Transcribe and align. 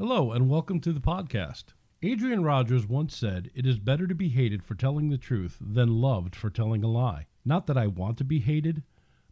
Hello, 0.00 0.32
and 0.32 0.48
welcome 0.48 0.80
to 0.80 0.94
the 0.94 1.00
podcast. 1.00 1.74
Adrian 2.02 2.42
Rogers 2.42 2.86
once 2.86 3.14
said, 3.14 3.50
It 3.54 3.66
is 3.66 3.78
better 3.78 4.06
to 4.06 4.14
be 4.14 4.30
hated 4.30 4.64
for 4.64 4.74
telling 4.74 5.10
the 5.10 5.18
truth 5.18 5.58
than 5.60 6.00
loved 6.00 6.34
for 6.34 6.48
telling 6.48 6.82
a 6.82 6.88
lie. 6.88 7.26
Not 7.44 7.66
that 7.66 7.76
I 7.76 7.86
want 7.86 8.16
to 8.16 8.24
be 8.24 8.38
hated, 8.38 8.82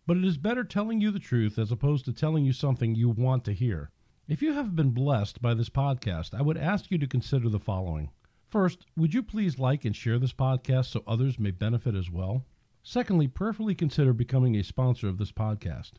but 0.07 0.19
it 0.19 0.27
is 0.27 0.37
better 0.37 0.65
telling 0.65 1.01
you 1.01 1.11
the 1.11 1.19
truth 1.19 1.59
as 1.59 1.73
opposed 1.73 2.05
to 2.05 2.13
telling 2.13 2.45
you 2.45 2.53
something 2.53 2.95
you 2.95 3.09
want 3.09 3.47
to 3.47 3.55
hear. 3.55 3.91
If 4.29 4.43
you 4.43 4.53
have 4.53 4.77
been 4.77 4.91
blessed 4.91 5.41
by 5.41 5.55
this 5.55 5.71
podcast, 5.71 6.39
I 6.39 6.43
would 6.43 6.59
ask 6.59 6.91
you 6.91 6.99
to 6.99 7.07
consider 7.07 7.49
the 7.49 7.59
following. 7.59 8.11
First, 8.51 8.85
would 8.95 9.15
you 9.15 9.23
please 9.23 9.59
like 9.59 9.87
and 9.87 9.97
share 9.97 10.19
this 10.19 10.35
podcast 10.35 10.91
so 10.91 11.03
others 11.07 11.39
may 11.39 11.51
benefit 11.51 11.95
as 11.95 12.11
well? 12.11 12.45
Secondly, 12.83 13.27
prayerfully 13.27 13.75
consider 13.75 14.13
becoming 14.13 14.55
a 14.55 14.63
sponsor 14.63 15.09
of 15.09 15.17
this 15.17 15.33
podcast. 15.33 15.93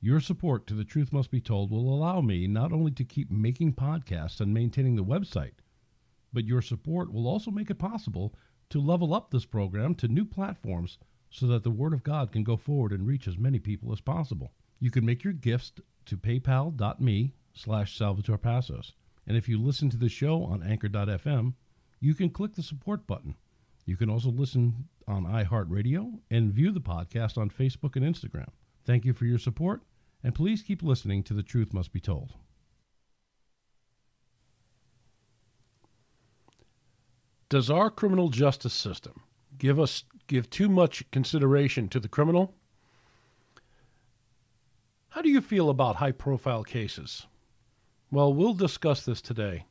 Your 0.00 0.20
support 0.20 0.68
to 0.68 0.74
The 0.74 0.84
Truth 0.84 1.12
Must 1.12 1.28
Be 1.28 1.40
Told 1.40 1.72
will 1.72 1.92
allow 1.92 2.20
me 2.20 2.46
not 2.46 2.72
only 2.72 2.92
to 2.92 3.04
keep 3.04 3.32
making 3.32 3.72
podcasts 3.72 4.40
and 4.40 4.54
maintaining 4.54 4.94
the 4.94 5.04
website, 5.04 5.54
but 6.32 6.46
your 6.46 6.62
support 6.62 7.12
will 7.12 7.26
also 7.26 7.50
make 7.50 7.68
it 7.68 7.80
possible 7.80 8.32
to 8.70 8.80
level 8.80 9.12
up 9.12 9.32
this 9.32 9.44
program 9.44 9.96
to 9.96 10.06
new 10.06 10.24
platforms 10.24 10.98
so 11.30 11.48
that 11.48 11.64
the 11.64 11.72
Word 11.72 11.92
of 11.92 12.04
God 12.04 12.30
can 12.30 12.44
go 12.44 12.56
forward 12.56 12.92
and 12.92 13.08
reach 13.08 13.26
as 13.26 13.36
many 13.38 13.58
people 13.58 13.90
as 13.90 14.00
possible. 14.00 14.52
You 14.78 14.92
can 14.92 15.04
make 15.04 15.24
your 15.24 15.32
gifts 15.32 15.72
to 16.06 16.16
paypal.me 16.16 17.34
slash 17.52 17.98
Salvatore 17.98 18.38
Passos. 18.38 18.92
And 19.26 19.36
if 19.36 19.48
you 19.48 19.60
listen 19.60 19.90
to 19.90 19.96
the 19.96 20.08
show 20.08 20.44
on 20.44 20.62
anchor.fm, 20.62 21.54
you 21.98 22.14
can 22.14 22.30
click 22.30 22.54
the 22.54 22.62
support 22.62 23.08
button. 23.08 23.34
You 23.84 23.96
can 23.96 24.10
also 24.10 24.30
listen 24.30 24.88
on 25.08 25.24
iHeartRadio 25.24 26.20
and 26.30 26.52
view 26.52 26.70
the 26.70 26.80
podcast 26.80 27.36
on 27.36 27.50
Facebook 27.50 27.96
and 27.96 28.04
Instagram. 28.04 28.50
Thank 28.88 29.04
you 29.04 29.12
for 29.12 29.26
your 29.26 29.38
support, 29.38 29.82
and 30.24 30.34
please 30.34 30.62
keep 30.62 30.82
listening 30.82 31.22
to 31.24 31.34
The 31.34 31.42
Truth 31.42 31.74
Must 31.74 31.92
Be 31.92 32.00
Told. 32.00 32.32
Does 37.50 37.68
our 37.68 37.90
criminal 37.90 38.30
justice 38.30 38.72
system 38.72 39.20
give 39.58 39.78
us 39.78 40.04
give 40.26 40.48
too 40.48 40.70
much 40.70 41.04
consideration 41.10 41.90
to 41.90 42.00
the 42.00 42.08
criminal? 42.08 42.54
How 45.10 45.20
do 45.20 45.28
you 45.28 45.42
feel 45.42 45.68
about 45.68 45.96
high 45.96 46.12
profile 46.12 46.64
cases? 46.64 47.26
Well, 48.10 48.32
we'll 48.32 48.54
discuss 48.54 49.04
this 49.04 49.20
today 49.20 49.66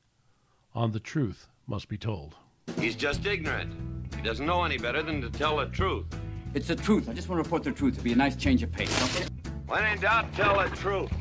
on 0.76 0.92
The 0.92 1.00
Truth 1.00 1.48
Must 1.66 1.90
Be 1.90 1.98
Told. 1.98 2.36
He's 2.80 2.96
just 2.96 3.26
ignorant. 3.26 3.74
He 4.16 4.22
doesn't 4.22 4.46
know 4.46 4.64
any 4.64 4.78
better 4.78 5.02
than 5.02 5.22
to 5.22 5.32
tell 5.32 5.58
the 5.58 5.66
truth. 5.66 6.06
It's 6.54 6.68
the 6.68 6.76
truth. 6.76 7.10
I 7.10 7.14
just 7.14 7.28
want 7.30 7.40
to 7.40 7.44
report 7.44 7.64
the 7.64 7.72
truth. 7.72 7.94
It'd 7.96 8.04
be 8.04 8.14
a 8.14 8.16
nice 8.16 8.36
change 8.36 8.64
of 8.64 8.72
pace. 8.72 9.16
Okay? 9.16 9.28
When 9.68 9.84
in 9.84 10.00
doubt, 10.00 10.34
tell 10.34 10.58
the 10.58 10.74
truth. 10.76 11.12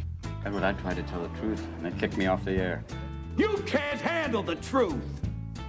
Edward, 0.45 0.63
I 0.63 0.73
tried 0.75 0.97
to 0.97 1.03
tell 1.03 1.23
the 1.23 1.41
truth, 1.41 1.67
and 1.77 1.85
they 1.85 1.99
kicked 1.99 2.17
me 2.17 2.27
off 2.27 2.45
the 2.45 2.53
air. 2.53 2.85
You 3.37 3.57
can't 3.67 4.01
handle 4.01 4.43
the 4.43 4.55
truth. 4.57 5.03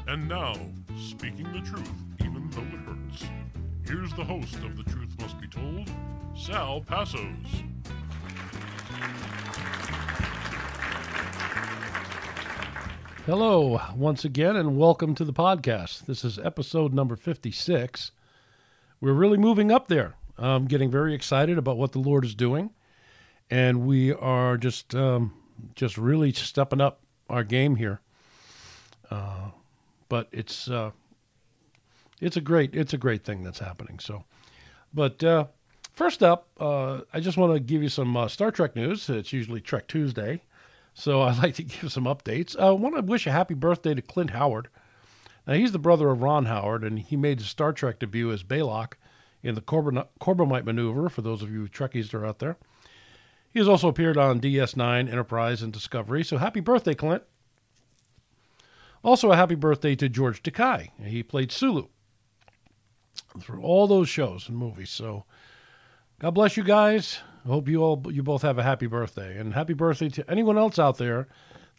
And 0.07 0.27
now, 0.29 0.53
speaking 0.95 1.51
the 1.51 1.61
truth, 1.61 1.89
even 2.23 2.49
though 2.51 2.61
it 2.61 2.79
hurts. 2.85 3.25
Here's 3.85 4.13
the 4.13 4.23
host 4.23 4.55
of 4.63 4.77
The 4.77 4.83
Truth 4.83 5.19
Must 5.19 5.41
Be 5.41 5.47
Told, 5.47 5.89
Sal 6.35 6.81
Passos. 6.81 7.23
Hello, 13.25 13.81
once 13.95 14.23
again, 14.23 14.55
and 14.55 14.77
welcome 14.77 15.15
to 15.15 15.25
the 15.25 15.33
podcast. 15.33 16.05
This 16.05 16.23
is 16.23 16.37
episode 16.39 16.93
number 16.93 17.15
56. 17.15 18.11
We're 18.99 19.13
really 19.13 19.37
moving 19.37 19.71
up 19.71 19.87
there. 19.87 20.15
Getting 20.67 20.91
very 20.91 21.13
excited 21.13 21.57
about 21.57 21.77
what 21.77 21.93
the 21.93 21.99
Lord 21.99 22.23
is 22.23 22.35
doing, 22.35 22.71
and 23.49 23.87
we 23.87 24.13
are 24.13 24.55
just 24.57 24.93
um, 24.93 25.33
just 25.75 25.97
really 25.97 26.31
stepping 26.31 26.81
up 26.81 27.01
our 27.29 27.43
game 27.43 27.75
here. 27.75 28.01
Uh, 29.09 29.49
but 30.09 30.27
it's 30.31 30.69
uh, 30.69 30.91
it's 32.21 32.37
a 32.37 32.41
great 32.41 32.75
it's 32.75 32.93
a 32.93 32.97
great 32.97 33.23
thing 33.23 33.43
that's 33.43 33.59
happening. 33.59 33.99
So, 33.99 34.23
but 34.93 35.23
uh, 35.23 35.45
first 35.93 36.23
up, 36.23 36.47
uh, 36.59 37.01
I 37.13 37.19
just 37.19 37.37
want 37.37 37.53
to 37.53 37.59
give 37.59 37.81
you 37.81 37.89
some 37.89 38.15
uh, 38.15 38.27
Star 38.27 38.51
Trek 38.51 38.75
news. 38.75 39.09
It's 39.09 39.33
usually 39.33 39.61
Trek 39.61 39.87
Tuesday, 39.87 40.41
so 40.93 41.21
I'd 41.23 41.37
like 41.37 41.55
to 41.55 41.63
give 41.63 41.91
some 41.91 42.05
updates. 42.05 42.57
I 42.57 42.71
want 42.71 42.95
to 42.95 43.01
wish 43.01 43.27
a 43.27 43.31
happy 43.31 43.53
birthday 43.53 43.93
to 43.93 44.01
Clint 44.01 44.31
Howard. 44.31 44.69
Now 45.47 45.53
he's 45.53 45.71
the 45.71 45.79
brother 45.79 46.09
of 46.09 46.21
Ron 46.21 46.45
Howard, 46.45 46.83
and 46.83 46.99
he 46.99 47.15
made 47.15 47.39
his 47.39 47.47
Star 47.47 47.71
Trek 47.71 47.99
debut 47.99 48.31
as 48.31 48.43
Balok 48.43 48.93
in 49.41 49.55
the 49.55 49.61
Corbomite 49.61 50.65
maneuver. 50.65 51.07
For 51.07 51.21
those 51.21 51.41
of 51.41 51.49
you 51.49 51.69
Trekkies 51.69 52.11
that 52.11 52.17
are 52.17 52.25
out 52.25 52.39
there, 52.39 52.57
he 53.53 53.59
has 53.59 53.69
also 53.69 53.87
appeared 53.87 54.17
on 54.17 54.41
DS9, 54.41 55.09
Enterprise, 55.09 55.61
and 55.61 55.71
Discovery. 55.71 56.23
So 56.23 56.37
happy 56.37 56.59
birthday, 56.59 56.93
Clint! 56.93 57.23
Also, 59.03 59.31
a 59.31 59.37
happy 59.37 59.55
birthday 59.55 59.95
to 59.95 60.09
George 60.09 60.43
Takei. 60.43 60.89
He 61.01 61.23
played 61.23 61.51
Sulu 61.51 61.87
through 63.39 63.61
all 63.61 63.87
those 63.87 64.09
shows 64.09 64.49
and 64.49 64.57
movies. 64.57 64.89
So, 64.89 65.23
God 66.19 66.31
bless 66.31 66.57
you 66.57 66.63
guys. 66.63 67.19
I 67.45 67.49
hope 67.49 67.69
you 67.69 67.81
all 67.81 68.03
you 68.09 68.21
both 68.21 68.41
have 68.41 68.57
a 68.57 68.63
happy 68.63 68.87
birthday, 68.87 69.37
and 69.37 69.53
happy 69.53 69.73
birthday 69.73 70.09
to 70.09 70.29
anyone 70.29 70.57
else 70.57 70.77
out 70.77 70.97
there 70.97 71.29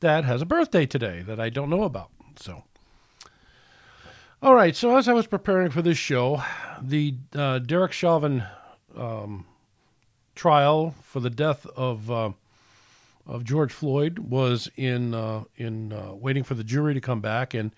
that 0.00 0.24
has 0.24 0.40
a 0.40 0.46
birthday 0.46 0.86
today 0.86 1.22
that 1.22 1.38
I 1.38 1.50
don't 1.50 1.68
know 1.68 1.82
about. 1.82 2.10
So, 2.36 2.64
all 4.42 4.54
right. 4.54 4.74
So, 4.76 4.96
as 4.96 5.08
I 5.08 5.12
was 5.12 5.26
preparing 5.26 5.70
for 5.70 5.82
this 5.82 5.98
show, 5.98 6.42
the 6.80 7.14
uh, 7.34 7.58
Derek 7.58 7.92
Chauvin 7.92 8.44
um, 8.96 9.46
trial 10.34 10.94
for 11.02 11.20
the 11.20 11.30
death 11.30 11.66
of 11.76 12.10
uh, 12.10 12.30
of 13.26 13.44
George 13.44 13.72
Floyd 13.72 14.18
was 14.18 14.70
in 14.76 15.14
uh, 15.14 15.44
in 15.56 15.92
uh, 15.92 16.14
waiting 16.14 16.44
for 16.44 16.54
the 16.54 16.64
jury 16.64 16.94
to 16.94 17.00
come 17.00 17.20
back. 17.20 17.52
And 17.52 17.72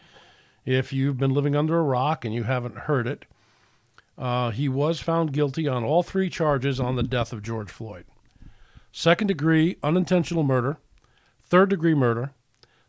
if 0.65 0.93
you've 0.93 1.19
been 1.19 1.34
living 1.34 1.56
under 1.56 1.78
a 1.78 1.82
rock 1.82 2.25
and 2.25 2.34
you 2.34 2.44
haven't 2.44 2.77
heard 2.77 3.06
it, 3.06 3.25
uh, 4.19 4.50
he 4.50 4.69
was 4.69 5.00
found 5.00 5.32
guilty 5.32 5.66
on 5.66 5.82
all 5.82 6.03
three 6.03 6.31
charges 6.31 6.78
on 6.78 6.97
the 6.97 7.03
death 7.03 7.32
of 7.32 7.42
George 7.42 7.71
Floyd: 7.71 8.04
second 8.92 9.27
degree 9.27 9.77
unintentional 9.82 10.42
murder, 10.42 10.77
third 11.42 11.71
degree 11.71 11.94
murder, 11.94 12.32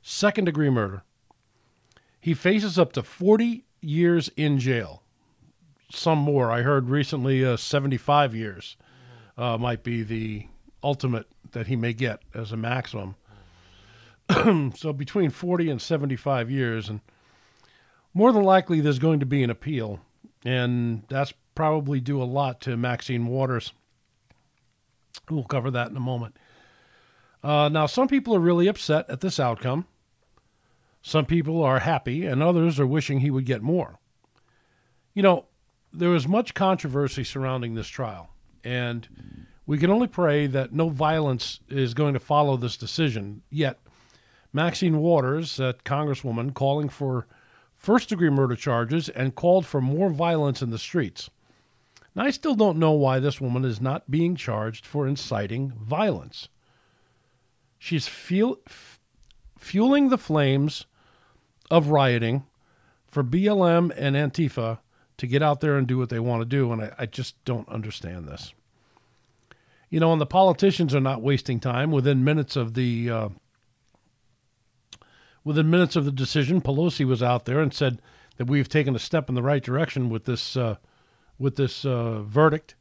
second 0.02 0.46
degree 0.46 0.70
murder. 0.70 1.04
He 2.22 2.36
faces 2.36 2.78
up 2.78 2.94
to 2.94 3.04
40 3.04 3.66
years 3.82 4.30
in 4.38 4.60
jail. 4.60 5.02
Some 5.90 6.20
more. 6.20 6.52
I 6.52 6.62
heard 6.62 6.90
recently 6.90 7.44
uh, 7.44 7.58
75 7.58 8.34
years 8.36 8.78
uh, 9.38 9.58
might 9.58 9.84
be 9.84 10.04
the 10.04 10.46
ultimate 10.84 11.28
that 11.52 11.68
he 11.68 11.76
may 11.76 11.94
get 11.94 12.22
as 12.34 12.52
a 12.52 12.58
maximum. 12.58 13.16
so 14.76 14.94
between 14.94 15.32
40 15.32 15.70
and 15.70 15.82
75 15.82 16.50
years, 16.50 16.88
and 16.88 17.02
more 18.14 18.32
than 18.32 18.44
likely 18.44 18.80
there's 18.80 19.00
going 19.00 19.20
to 19.20 19.26
be 19.26 19.44
an 19.44 19.50
appeal, 19.50 20.00
and 20.46 21.04
that's 21.10 21.34
probably 21.56 22.00
due 22.00 22.22
a 22.22 22.24
lot 22.24 22.62
to 22.62 22.78
Maxine 22.78 23.28
Waters. 23.28 23.74
We'll 25.30 25.44
cover 25.44 25.72
that 25.72 25.90
in 25.90 25.98
a 25.98 26.02
moment. 26.02 26.38
Uh, 27.44 27.70
now, 27.70 27.88
some 27.88 28.08
people 28.08 28.36
are 28.36 28.40
really 28.40 28.68
upset 28.68 29.10
at 29.10 29.22
this 29.22 29.40
outcome. 29.40 29.86
Some 31.02 31.26
people 31.26 31.64
are 31.64 31.80
happy, 31.80 32.26
and 32.26 32.44
others 32.44 32.80
are 32.80 32.88
wishing 32.88 33.20
he 33.20 33.32
would 33.32 33.46
get 33.46 33.62
more. 33.62 34.00
You 35.14 35.24
know, 35.24 35.46
there 35.92 36.10
was 36.10 36.28
much 36.28 36.54
controversy 36.54 37.24
surrounding 37.24 37.74
this 37.74 37.88
trial, 37.88 38.30
and 38.64 39.08
we 39.66 39.78
can 39.78 39.90
only 39.90 40.08
pray 40.08 40.48
that 40.48 40.74
no 40.74 40.90
violence 40.90 41.60
is 41.70 41.94
going 41.94 42.14
to 42.14 42.20
follow 42.20 42.56
this 42.56 42.78
decision. 42.78 43.42
Yet, 43.50 43.80
Maxine 44.54 44.98
Waters, 44.98 45.60
a 45.60 45.76
congresswoman, 45.86 46.54
calling 46.54 46.90
for 46.90 47.28
first 47.76 48.10
degree 48.10 48.30
murder 48.30 48.56
charges 48.56 49.10
and 49.10 49.36
called 49.36 49.66
for 49.66 49.82
more 49.82 50.10
violence 50.10 50.62
in 50.62 50.70
the 50.70 50.78
streets. 50.78 51.30
Now, 52.14 52.26
I 52.26 52.32
still 52.32 52.56
don't 52.56 52.78
know 52.78 52.92
why 52.92 53.20
this 53.20 53.42
woman 53.42 53.66
is 53.66 53.82
not 53.82 54.12
being 54.12 54.36
charged 54.36 54.86
for 54.86 55.08
inciting 55.08 55.72
violence. 55.72 56.50
She's 57.80 58.08
fuel, 58.08 58.60
f- 58.68 59.00
fueling 59.58 60.10
the 60.10 60.18
flames 60.18 60.86
of 61.72 61.88
rioting 61.88 62.44
for 63.08 63.24
BLM 63.24 63.92
and 63.98 64.16
Antifa 64.16 64.78
to 65.18 65.28
get 65.28 65.42
out 65.42 65.62
there 65.62 65.76
and 65.76 65.88
do 65.88 65.98
what 65.98 66.10
they 66.10 66.20
want 66.20 66.42
to 66.42 66.46
do, 66.46 66.72
and 66.72 66.84
I, 66.84 66.94
I 67.00 67.06
just 67.08 67.44
don't 67.46 67.68
understand 67.68 68.28
this 68.28 68.54
you 69.92 70.00
know, 70.00 70.12
and 70.14 70.22
the 70.22 70.26
politicians 70.26 70.96
are 70.96 71.02
not 71.02 71.22
wasting 71.22 71.60
time. 71.60 71.92
Within 71.92 72.24
minutes 72.24 72.56
of 72.56 72.74
the 72.74 73.12
uh, 73.12 73.30
within 75.44 75.70
minutes 75.70 75.96
of 75.96 76.06
the 76.06 76.12
decision, 76.12 76.62
Pelosi 76.62 77.06
was 77.06 77.22
out 77.22 77.46
there 77.46 77.60
and 77.60 77.74
said 77.74 78.02
that 78.38 78.46
we've 78.46 78.70
taken 78.70 78.96
a 78.96 79.00
step 79.00 79.28
in 79.28 79.36
the 79.36 79.44
right 79.44 79.62
direction 79.62 80.10
with 80.10 80.24
this 80.24 80.56
uh, 80.56 80.78
with 81.38 81.58
this 81.58 81.86
uh, 81.86 82.22
verdict, 82.22 82.76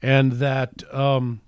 and 0.00 0.32
that 0.32 0.82
um, 0.94 1.42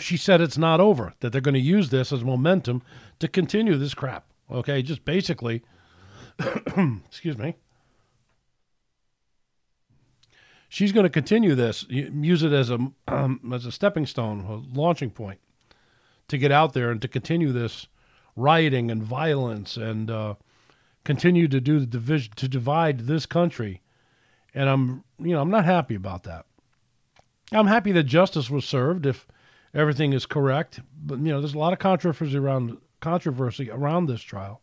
she 0.00 0.16
said 0.16 0.40
it's 0.40 0.58
not 0.58 0.80
over. 0.80 1.14
That 1.20 1.30
they're 1.30 1.40
going 1.40 1.54
to 1.54 1.60
use 1.60 1.90
this 1.90 2.12
as 2.12 2.24
momentum 2.24 2.82
to 3.20 3.28
continue 3.28 3.76
this 3.76 3.94
crap. 3.94 4.26
Okay, 4.50 4.82
just 4.82 5.04
basically, 5.04 5.62
excuse 7.06 7.38
me 7.38 7.56
she's 10.74 10.90
going 10.90 11.04
to 11.04 11.10
continue 11.10 11.54
this, 11.54 11.86
use 11.88 12.42
it 12.42 12.52
as 12.52 12.68
a 12.68 12.78
um, 13.06 13.40
as 13.54 13.64
a 13.64 13.72
stepping 13.72 14.06
stone, 14.06 14.40
a 14.40 14.76
launching 14.78 15.10
point 15.10 15.38
to 16.26 16.36
get 16.36 16.50
out 16.50 16.72
there 16.72 16.90
and 16.90 17.00
to 17.00 17.08
continue 17.08 17.52
this 17.52 17.86
rioting 18.34 18.90
and 18.90 19.02
violence 19.02 19.76
and 19.76 20.10
uh, 20.10 20.34
continue 21.04 21.46
to 21.46 21.60
do 21.60 21.78
the 21.78 21.86
division 21.86 22.32
to 22.34 22.48
divide 22.48 23.00
this 23.00 23.24
country. 23.24 23.82
And 24.52 24.68
I'm, 24.68 25.04
you 25.18 25.32
know, 25.32 25.40
I'm 25.40 25.50
not 25.50 25.64
happy 25.64 25.94
about 25.94 26.24
that. 26.24 26.46
I'm 27.52 27.68
happy 27.68 27.92
that 27.92 28.04
justice 28.04 28.50
was 28.50 28.64
served 28.64 29.06
if 29.06 29.28
everything 29.74 30.12
is 30.12 30.26
correct, 30.26 30.80
but 31.04 31.18
you 31.18 31.26
know, 31.26 31.40
there's 31.40 31.54
a 31.54 31.58
lot 31.58 31.72
of 31.72 31.78
controversy 31.78 32.36
around 32.36 32.78
controversy 33.04 33.70
around 33.70 34.06
this 34.06 34.22
trial. 34.22 34.62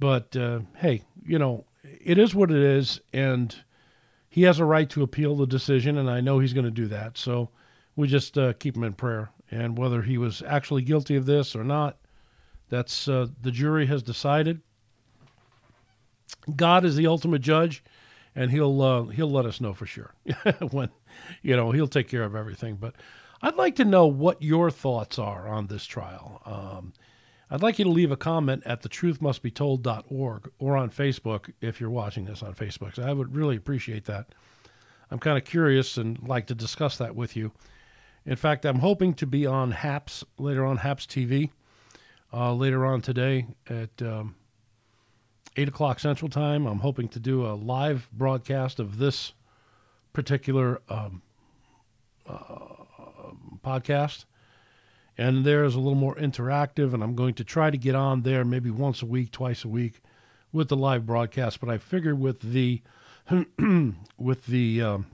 But 0.00 0.36
uh, 0.36 0.60
hey, 0.78 1.02
you 1.24 1.38
know, 1.38 1.64
it 2.04 2.18
is 2.18 2.34
what 2.34 2.50
it 2.50 2.60
is, 2.60 3.00
and 3.12 3.54
he 4.28 4.42
has 4.42 4.58
a 4.58 4.64
right 4.64 4.90
to 4.90 5.04
appeal 5.04 5.36
the 5.36 5.46
decision, 5.46 5.96
and 5.96 6.10
I 6.10 6.20
know 6.20 6.40
he's 6.40 6.52
going 6.52 6.64
to 6.64 6.72
do 6.72 6.88
that. 6.88 7.16
So 7.16 7.50
we 7.94 8.08
just 8.08 8.36
uh, 8.36 8.54
keep 8.54 8.76
him 8.76 8.82
in 8.82 8.94
prayer. 8.94 9.30
And 9.52 9.78
whether 9.78 10.02
he 10.02 10.18
was 10.18 10.42
actually 10.44 10.82
guilty 10.82 11.14
of 11.14 11.26
this 11.26 11.54
or 11.54 11.62
not, 11.62 11.96
that's 12.70 13.06
uh, 13.06 13.28
the 13.40 13.52
jury 13.52 13.86
has 13.86 14.02
decided. 14.02 14.60
God 16.56 16.84
is 16.84 16.96
the 16.96 17.06
ultimate 17.06 17.42
judge, 17.42 17.84
and 18.34 18.50
he'll 18.50 18.82
uh, 18.82 19.02
he'll 19.04 19.30
let 19.30 19.46
us 19.46 19.60
know 19.60 19.74
for 19.74 19.86
sure 19.86 20.12
when 20.72 20.88
you 21.40 21.54
know 21.54 21.70
he'll 21.70 21.86
take 21.86 22.08
care 22.08 22.24
of 22.24 22.34
everything. 22.34 22.74
But 22.74 22.96
I'd 23.44 23.56
like 23.56 23.76
to 23.76 23.84
know 23.84 24.06
what 24.06 24.40
your 24.40 24.70
thoughts 24.70 25.18
are 25.18 25.46
on 25.46 25.66
this 25.66 25.84
trial. 25.84 26.40
Um, 26.46 26.94
I'd 27.50 27.60
like 27.60 27.78
you 27.78 27.84
to 27.84 27.90
leave 27.90 28.10
a 28.10 28.16
comment 28.16 28.62
at 28.64 28.80
thetruthmustbetold.org 28.80 30.50
or 30.58 30.76
on 30.78 30.88
Facebook 30.88 31.52
if 31.60 31.78
you're 31.78 31.90
watching 31.90 32.24
this 32.24 32.42
on 32.42 32.54
Facebook. 32.54 32.94
So 32.94 33.02
I 33.02 33.12
would 33.12 33.36
really 33.36 33.56
appreciate 33.56 34.06
that. 34.06 34.28
I'm 35.10 35.18
kind 35.18 35.36
of 35.36 35.44
curious 35.44 35.98
and 35.98 36.26
like 36.26 36.46
to 36.46 36.54
discuss 36.54 36.96
that 36.96 37.14
with 37.14 37.36
you. 37.36 37.52
In 38.24 38.36
fact, 38.36 38.64
I'm 38.64 38.78
hoping 38.78 39.12
to 39.12 39.26
be 39.26 39.44
on 39.44 39.72
HAPS 39.72 40.24
later 40.38 40.64
on, 40.64 40.78
HAPS 40.78 41.04
TV, 41.04 41.50
uh, 42.32 42.54
later 42.54 42.86
on 42.86 43.02
today 43.02 43.48
at 43.68 44.00
um, 44.00 44.36
8 45.54 45.68
o'clock 45.68 46.00
Central 46.00 46.30
Time. 46.30 46.64
I'm 46.64 46.78
hoping 46.78 47.10
to 47.10 47.20
do 47.20 47.44
a 47.44 47.52
live 47.52 48.08
broadcast 48.10 48.80
of 48.80 48.96
this 48.96 49.34
particular 50.14 50.80
um, 50.88 51.20
podcast. 53.64 54.24
And 55.16 55.44
there 55.44 55.64
is 55.64 55.74
a 55.74 55.80
little 55.80 55.94
more 55.94 56.16
interactive, 56.16 56.92
and 56.92 57.02
I'm 57.02 57.14
going 57.14 57.34
to 57.34 57.44
try 57.44 57.70
to 57.70 57.78
get 57.78 57.94
on 57.94 58.22
there 58.22 58.44
maybe 58.44 58.70
once 58.70 59.00
a 59.00 59.06
week, 59.06 59.30
twice 59.30 59.64
a 59.64 59.68
week 59.68 60.00
with 60.52 60.68
the 60.68 60.76
live 60.76 61.06
broadcast. 61.06 61.60
But 61.60 61.68
I 61.68 61.78
figure 61.78 62.14
with 62.14 62.40
the 62.40 62.82
with 64.18 64.46
the 64.46 64.82
um, 64.82 65.06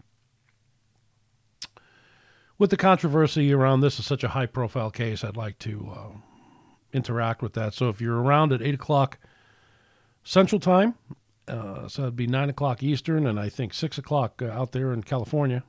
with 2.61 2.71
the 2.71 2.77
controversy 2.77 3.53
around 3.53 3.81
this 3.81 3.99
is 3.99 4.07
such 4.07 4.23
a 4.23 4.29
high 4.29 4.47
profile 4.47 4.91
case, 4.91 5.25
I'd 5.25 5.37
like 5.37 5.59
to 5.61 5.93
uh, 5.97 6.17
interact 6.93 7.41
with 7.43 7.55
that. 7.55 7.73
So 7.73 7.89
if 7.89 8.03
you're 8.03 8.21
around 8.21 8.53
at 8.53 8.61
8 8.61 8.75
o'clock 8.75 9.19
Central 10.25 10.61
Time, 10.61 10.95
uh, 11.49 11.89
so 11.89 12.03
it'd 12.03 12.17
be 12.17 12.27
9 12.27 12.51
o'clock 12.51 12.83
Eastern, 12.83 13.27
and 13.27 13.41
I 13.41 13.49
think 13.49 13.73
6 13.73 13.97
o'clock 13.97 14.43
uh, 14.43 14.49
out 14.49 14.73
there 14.73 14.93
in 14.93 15.03
California. 15.03 15.65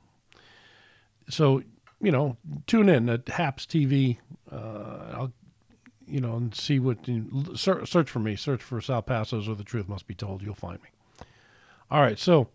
So, 1.30 1.62
you 2.02 2.10
know, 2.10 2.36
tune 2.66 2.88
in 2.88 3.08
at 3.08 3.28
HAPS 3.28 3.64
TV. 3.64 4.18
Uh, 4.50 5.14
I'll, 5.14 5.32
you 6.06 6.20
know, 6.20 6.36
and 6.36 6.54
see 6.54 6.78
what, 6.78 6.98
search, 7.54 7.90
search 7.90 8.10
for 8.10 8.18
me, 8.18 8.36
search 8.36 8.62
for 8.62 8.80
Sal 8.80 9.02
Passos 9.02 9.48
or 9.48 9.54
The 9.54 9.64
Truth 9.64 9.88
Must 9.88 10.06
Be 10.06 10.14
Told. 10.14 10.42
You'll 10.42 10.54
find 10.54 10.82
me. 10.82 10.88
All 11.90 12.00
right, 12.00 12.18
so 12.18 12.48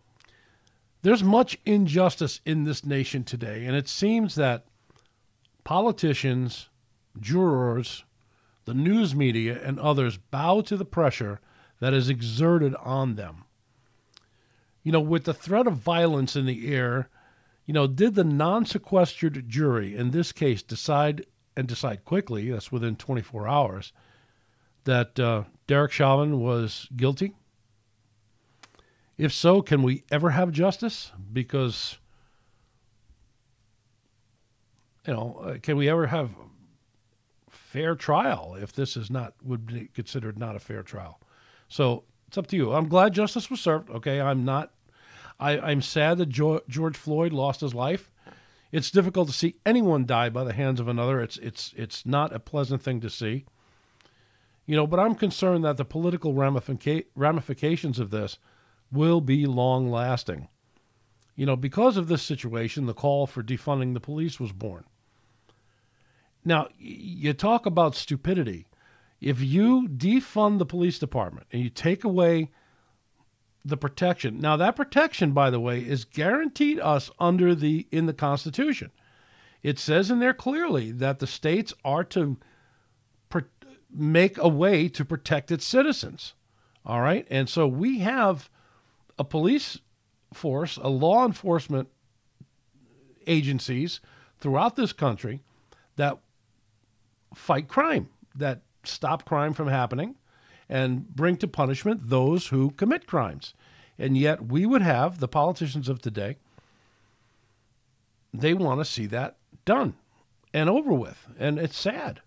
there's 1.01 1.23
much 1.23 1.57
injustice 1.65 2.41
in 2.45 2.65
this 2.65 2.85
nation 2.85 3.23
today, 3.23 3.65
and 3.65 3.75
it 3.75 3.87
seems 3.87 4.35
that 4.35 4.65
politicians, 5.63 6.69
jurors, 7.19 8.03
the 8.65 8.73
news 8.73 9.15
media, 9.15 9.59
and 9.63 9.79
others 9.79 10.17
bow 10.17 10.61
to 10.61 10.75
the 10.75 10.85
pressure 10.85 11.39
that 11.79 11.93
is 11.93 12.09
exerted 12.09 12.75
on 12.75 13.15
them. 13.15 13.45
You 14.83 14.91
know, 14.91 14.99
with 14.99 15.23
the 15.23 15.33
threat 15.33 15.67
of 15.67 15.73
violence 15.73 16.35
in 16.35 16.45
the 16.45 16.73
air, 16.73 17.09
you 17.67 17.73
know, 17.73 17.85
did 17.85 18.15
the 18.15 18.23
non 18.23 18.65
sequestered 18.65 19.47
jury 19.47 19.95
in 19.95 20.11
this 20.11 20.31
case 20.31 20.63
decide 20.63 21.25
and 21.55 21.67
decide 21.67 22.05
quickly, 22.05 22.49
that's 22.49 22.71
within 22.71 22.95
24 22.95 23.47
hours, 23.47 23.91
that 24.85 25.19
uh, 25.19 25.43
Derek 25.67 25.91
Chauvin 25.91 26.39
was 26.39 26.87
guilty? 26.95 27.35
If 29.17 29.33
so, 29.33 29.61
can 29.61 29.83
we 29.83 30.05
ever 30.09 30.29
have 30.29 30.51
justice? 30.51 31.11
Because, 31.33 31.97
you 35.05 35.13
know, 35.13 35.41
uh, 35.43 35.57
can 35.61 35.75
we 35.75 35.89
ever 35.89 36.07
have 36.07 36.29
fair 37.49 37.95
trial 37.95 38.55
if 38.61 38.71
this 38.71 38.95
is 38.95 39.09
not 39.09 39.33
would 39.43 39.65
be 39.65 39.89
considered 39.93 40.39
not 40.39 40.55
a 40.55 40.59
fair 40.59 40.83
trial? 40.83 41.19
So 41.67 42.05
it's 42.29 42.37
up 42.37 42.47
to 42.47 42.55
you. 42.55 42.71
I'm 42.71 42.87
glad 42.87 43.13
justice 43.13 43.49
was 43.49 43.59
served. 43.59 43.89
Okay, 43.89 44.21
I'm 44.21 44.45
not. 44.45 44.71
I, 45.39 45.59
I'm 45.59 45.81
sad 45.81 46.17
that 46.17 46.29
jo- 46.29 46.61
George 46.67 46.97
Floyd 46.97 47.33
lost 47.33 47.61
his 47.61 47.73
life. 47.73 48.11
It's 48.71 48.91
difficult 48.91 49.27
to 49.27 49.33
see 49.33 49.55
anyone 49.65 50.05
die 50.05 50.29
by 50.29 50.43
the 50.43 50.53
hands 50.53 50.79
of 50.79 50.87
another. 50.87 51.21
It's 51.21 51.37
it's 51.37 51.73
it's 51.77 52.05
not 52.05 52.33
a 52.33 52.39
pleasant 52.39 52.81
thing 52.81 52.99
to 53.01 53.09
see. 53.09 53.45
You 54.65 54.75
know, 54.75 54.85
but 54.85 54.99
I'm 54.99 55.15
concerned 55.15 55.63
that 55.63 55.77
the 55.77 55.85
political 55.85 56.33
ramifica- 56.33 57.05
ramifications 57.15 57.99
of 57.99 58.09
this 58.09 58.37
will 58.91 59.21
be 59.21 59.45
long 59.45 59.89
lasting. 59.89 60.49
You 61.35 61.45
know, 61.45 61.55
because 61.55 61.95
of 61.95 62.07
this 62.07 62.23
situation, 62.23 62.85
the 62.85 62.93
call 62.93 63.27
for 63.27 63.43
defunding 63.43 63.93
the 63.93 63.99
police 64.01 64.39
was 64.39 64.51
born. 64.51 64.83
Now, 66.43 66.67
you 66.77 67.33
talk 67.33 67.65
about 67.65 67.95
stupidity. 67.95 68.67
If 69.21 69.41
you 69.41 69.87
defund 69.87 70.59
the 70.59 70.65
police 70.65 70.99
department 70.99 71.47
and 71.51 71.61
you 71.61 71.69
take 71.69 72.03
away 72.03 72.51
the 73.67 73.77
protection, 73.77 74.39
now 74.39 74.55
that 74.57 74.75
protection, 74.75 75.31
by 75.31 75.49
the 75.49 75.59
way, 75.59 75.79
is 75.79 76.05
guaranteed 76.05 76.79
us 76.79 77.11
under 77.19 77.53
the 77.53 77.87
in 77.91 78.05
the 78.05 78.13
Constitution. 78.13 78.91
It 79.61 79.79
says 79.79 80.09
in 80.09 80.19
there 80.19 80.33
clearly 80.33 80.91
that 80.91 81.19
the 81.19 81.27
states 81.27 81.73
are 81.83 82.03
to 82.05 82.37
make 83.89 84.37
a 84.37 84.47
way 84.47 84.87
to 84.89 85.05
protect 85.05 85.51
its 85.51 85.65
citizens. 85.65 86.33
All 86.85 87.01
right, 87.01 87.27
and 87.29 87.49
so 87.49 87.67
we 87.67 87.99
have 87.99 88.49
a 89.19 89.23
police 89.23 89.79
force, 90.33 90.77
a 90.77 90.89
law 90.89 91.25
enforcement 91.25 91.89
agencies 93.25 93.99
throughout 94.39 94.75
this 94.75 94.93
country 94.93 95.41
that 95.95 96.17
fight 97.33 97.67
crime, 97.67 98.09
that 98.35 98.61
stop 98.83 99.25
crime 99.25 99.53
from 99.53 99.67
happening 99.67 100.15
and 100.69 101.07
bring 101.09 101.37
to 101.37 101.47
punishment 101.47 102.09
those 102.09 102.47
who 102.47 102.71
commit 102.71 103.07
crimes. 103.07 103.53
And 103.99 104.17
yet 104.17 104.45
we 104.45 104.65
would 104.65 104.81
have 104.81 105.19
the 105.19 105.27
politicians 105.27 105.89
of 105.89 106.01
today, 106.01 106.37
they 108.33 108.53
want 108.53 108.79
to 108.79 108.85
see 108.85 109.05
that 109.07 109.37
done 109.65 109.95
and 110.53 110.69
over 110.69 110.93
with. 110.93 111.27
And 111.39 111.57
it's 111.57 111.77
sad. 111.77 112.21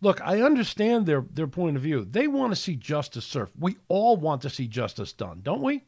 Look, 0.00 0.20
I 0.20 0.42
understand 0.42 1.06
their 1.06 1.24
their 1.32 1.46
point 1.46 1.76
of 1.76 1.82
view. 1.82 2.04
They 2.04 2.26
want 2.26 2.52
to 2.52 2.56
see 2.56 2.74
justice 2.74 3.24
served. 3.24 3.52
We 3.58 3.76
all 3.88 4.16
want 4.16 4.42
to 4.42 4.50
see 4.50 4.66
justice 4.66 5.12
done, 5.12 5.40
don't 5.42 5.62
we? 5.62 5.84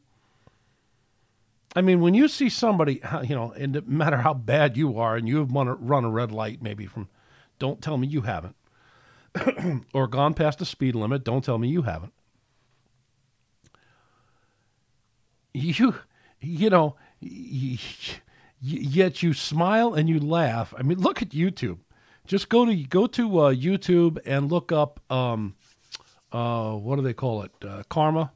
I 1.76 1.80
mean, 1.80 2.00
when 2.00 2.14
you 2.14 2.28
see 2.28 2.48
somebody, 2.48 3.00
you 3.24 3.34
know, 3.34 3.52
and 3.52 3.72
no 3.72 3.82
matter 3.86 4.18
how 4.18 4.34
bad 4.34 4.76
you 4.76 4.98
are, 4.98 5.16
and 5.16 5.28
you've 5.28 5.52
run 5.52 6.04
a 6.04 6.10
red 6.10 6.30
light, 6.30 6.62
maybe 6.62 6.86
from, 6.86 7.08
don't 7.58 7.82
tell 7.82 7.96
me 7.96 8.06
you 8.06 8.22
haven't, 8.22 8.54
or 9.92 10.06
gone 10.06 10.34
past 10.34 10.60
the 10.60 10.64
speed 10.64 10.94
limit, 10.94 11.24
don't 11.24 11.44
tell 11.44 11.58
me 11.58 11.68
you 11.68 11.82
haven't. 11.82 12.12
You, 15.56 15.94
you 16.40 16.68
know, 16.68 16.96
yet 17.20 19.22
you 19.22 19.32
smile 19.32 19.94
and 19.94 20.08
you 20.08 20.18
laugh. 20.18 20.74
I 20.76 20.82
mean, 20.82 20.98
look 20.98 21.22
at 21.22 21.28
YouTube 21.28 21.78
just 22.26 22.48
go 22.48 22.64
to 22.64 22.74
go 22.74 23.06
to 23.06 23.38
uh, 23.38 23.54
YouTube 23.54 24.18
and 24.24 24.50
look 24.50 24.72
up 24.72 25.00
um, 25.10 25.54
uh, 26.32 26.72
what 26.72 26.96
do 26.96 27.02
they 27.02 27.12
call 27.12 27.42
it? 27.42 27.52
Uh, 27.66 27.82
karma. 27.88 28.32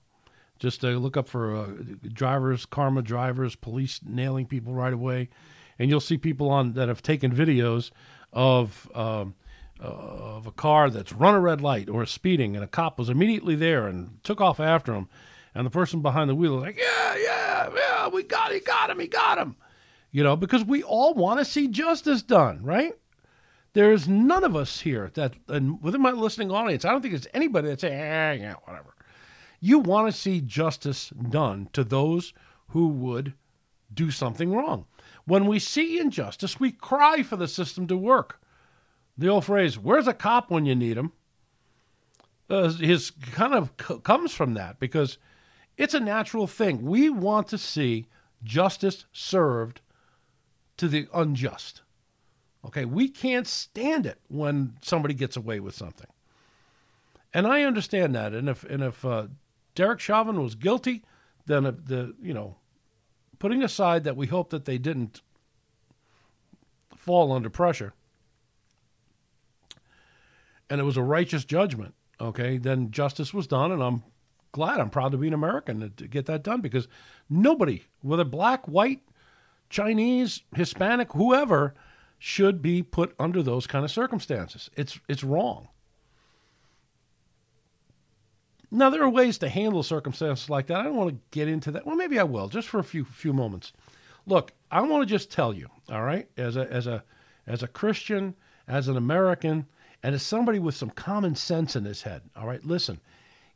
Just 0.59 0.85
uh, 0.85 0.89
look 0.89 1.17
up 1.17 1.29
for 1.29 1.55
uh, 1.55 1.69
drivers, 2.13 2.67
karma 2.67 3.01
drivers, 3.01 3.55
police 3.55 4.01
nailing 4.05 4.47
people 4.47 4.73
right 4.73 4.93
away, 4.93 5.29
and 5.79 5.89
you'll 5.89 6.01
see 6.01 6.19
people 6.19 6.51
on 6.51 6.73
that 6.73 6.89
have 6.89 7.01
taken 7.01 7.35
videos 7.35 7.91
of 8.33 8.91
um, 8.95 9.35
of 9.79 10.49
a 10.49 10.53
car 10.53 10.91
that's 10.91 11.13
run 11.13 11.35
a 11.35 11.41
red 11.41 11.61
light 11.61 11.89
or 11.89 12.05
speeding, 12.07 12.57
and 12.57 12.65
a 12.65 12.69
cop 12.69 12.99
was 12.99 13.09
immediately 13.09 13.55
there 13.55 13.87
and 13.87 14.19
took 14.25 14.41
off 14.41 14.59
after 14.59 14.95
him, 14.95 15.09
and 15.59 15.67
the 15.67 15.71
person 15.71 16.03
behind 16.03 16.31
the 16.31 16.37
wheel 16.37 16.57
is 16.57 16.63
like, 16.63 16.79
"Yeah, 16.79 17.17
yeah, 17.17 17.69
yeah, 17.75 18.09
we 18.09 18.23
got, 18.23 18.53
him, 18.53 18.55
he 18.55 18.61
got 18.61 18.91
him, 18.91 19.01
he 19.01 19.09
got 19.09 19.39
him," 19.39 19.57
you 20.13 20.23
know, 20.23 20.37
because 20.37 20.65
we 20.65 20.85
all 20.85 21.15
want 21.15 21.41
to 21.41 21.45
see 21.45 21.67
justice 21.67 22.23
done, 22.23 22.63
right? 22.63 22.97
There's 23.73 24.07
none 24.07 24.45
of 24.45 24.55
us 24.55 24.81
here 24.81 25.11
that, 25.15 25.35
and 25.49 25.83
within 25.83 26.01
my 26.01 26.13
listening 26.13 26.53
audience, 26.53 26.85
I 26.85 26.93
don't 26.93 27.03
think 27.03 27.13
there's 27.13 27.27
anybody 27.35 27.69
that 27.69 27.81
say, 27.81 27.91
eh, 27.91 28.33
yeah, 28.35 28.55
whatever. 28.65 28.95
You 29.59 29.81
want 29.81 30.07
to 30.07 30.19
see 30.19 30.41
justice 30.41 31.11
done 31.11 31.69
to 31.73 31.83
those 31.83 32.33
who 32.69 32.87
would 32.89 33.35
do 33.93 34.13
something 34.13 34.53
wrong. 34.53 34.87
When 35.25 35.47
we 35.47 35.59
see 35.59 35.99
injustice, 35.99 36.61
we 36.61 36.71
cry 36.71 37.25
for 37.25 37.35
the 37.37 37.49
system 37.49 37.89
to 37.89 37.97
work. 37.97 38.41
The 39.17 39.27
old 39.27 39.45
phrase, 39.45 39.77
where's 39.77 40.07
a 40.07 40.15
cop 40.15 40.53
when 40.53 40.67
you 40.67 40.77
need 40.77 40.97
him? 40.97 41.13
Uh, 42.49 42.71
his 42.71 43.11
kind 43.11 43.55
of 43.55 43.73
c- 43.85 43.99
comes 44.05 44.33
from 44.33 44.55
that 44.55 44.79
because 44.79 45.19
it's 45.79 45.95
a 45.95 46.01
natural 46.01 46.47
thing. 46.49 46.83
We 46.83 47.09
want 47.09 47.49
to 47.49 47.57
see 47.57 48.09
justice 48.43 49.07
served 49.13 49.81
to 50.77 50.89
the 50.89 51.09
unjust. 51.15 51.83
Okay, 52.65 52.85
we 52.85 53.09
can't 53.09 53.47
stand 53.47 54.05
it 54.05 54.19
when 54.29 54.77
somebody 54.83 55.15
gets 55.15 55.37
away 55.37 55.61
with 55.61 55.75
something. 55.75 56.09
And 57.33 57.47
I 57.47 57.63
understand 57.63 58.15
that. 58.17 58.35
And 58.35 58.49
if 58.49 58.65
and 58.65 58.83
if 58.83 59.05
uh, 59.05 59.29
Derek 59.75 60.01
Chauvin 60.01 60.43
was 60.43 60.57
guilty, 60.57 61.05
then 61.47 61.65
uh, 61.65 61.73
the 61.73 62.15
you 62.21 62.35
know, 62.35 62.57
putting 63.39 63.63
aside 63.63 64.03
that 64.05 64.17
we 64.17 64.27
hope 64.27 64.51
that 64.51 64.65
they 64.65 64.79
didn't 64.79 65.23
fall 66.97 67.33
under 67.33 67.49
pressure, 67.49 67.95
and 70.69 70.81
it 70.81 70.85
was 70.85 70.97
a 70.97 71.03
righteous 71.03 71.45
judgment. 71.45 71.95
Okay, 72.21 72.59
then 72.59 72.91
justice 72.91 73.33
was 73.33 73.47
done, 73.47 73.71
and 73.71 73.83
I'm 73.83 74.03
glad. 74.53 74.81
I'm 74.81 74.91
proud 74.91 75.13
to 75.13 75.19
be 75.19 75.29
an 75.29 75.35
American 75.35 75.81
to, 75.81 75.89
to 75.91 76.09
get 76.09 76.27
that 76.27 76.43
done 76.43 76.61
because 76.61 76.89
nobody, 77.29 77.85
whether 78.01 78.25
black, 78.25 78.67
white, 78.67 79.03
Chinese, 79.71 80.43
Hispanic, 80.55 81.13
whoever, 81.13 81.75
should 82.19 82.61
be 82.63 82.83
put 82.83 83.15
under 83.19 83.43
those 83.43 83.67
kind 83.67 83.85
of 83.85 83.91
circumstances. 83.91 84.71
It's 84.77 84.99
it's 85.09 85.23
wrong. 85.23 85.69
Now 88.71 88.91
there 88.91 89.03
are 89.03 89.09
ways 89.09 89.39
to 89.39 89.49
handle 89.49 89.83
circumstances 89.83 90.51
like 90.51 90.67
that. 90.67 90.81
I 90.81 90.85
don't 90.85 90.97
want 90.97 91.11
to 91.11 91.21
get 91.31 91.49
into 91.49 91.71
that. 91.73 91.87
Well, 91.87 91.97
maybe 91.97 92.19
I 92.19 92.25
will, 92.25 92.49
just 92.49 92.69
for 92.69 92.79
a 92.79 92.85
few 92.85 93.05
few 93.05 93.33
moments. 93.33 93.73
Look, 94.27 94.53
I 94.71 94.81
want 94.83 95.03
to 95.03 95.07
just 95.07 95.31
tell 95.31 95.55
you, 95.55 95.69
all 95.91 96.03
right, 96.03 96.29
as 96.37 96.57
a 96.57 96.71
as 96.73 96.87
a 96.87 97.05
as 97.47 97.63
a 97.63 97.69
Christian, 97.69 98.35
as 98.67 98.89
an 98.89 98.97
American, 98.97 99.67
and 100.03 100.15
as 100.15 100.23
somebody 100.23 100.59
with 100.59 100.75
some 100.75 100.91
common 100.91 101.35
sense 101.35 101.77
in 101.77 101.85
his 101.85 102.03
head, 102.03 102.23
all 102.37 102.47
right, 102.47 102.65
listen. 102.65 103.01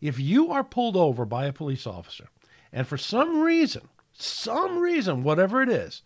If 0.02 0.18
you 0.18 0.50
are 0.50 0.64
pulled 0.64 0.97
over 0.97 1.25
by 1.25 1.47
a 1.47 1.52
police 1.52 1.87
officer, 1.87 2.26
and 2.73 2.88
for 2.88 2.99
some 2.99 3.40
reason, 3.40 3.88
some 4.12 4.80
reason, 4.80 5.23
whatever 5.23 5.62
it 5.62 5.68
is, 5.68 6.02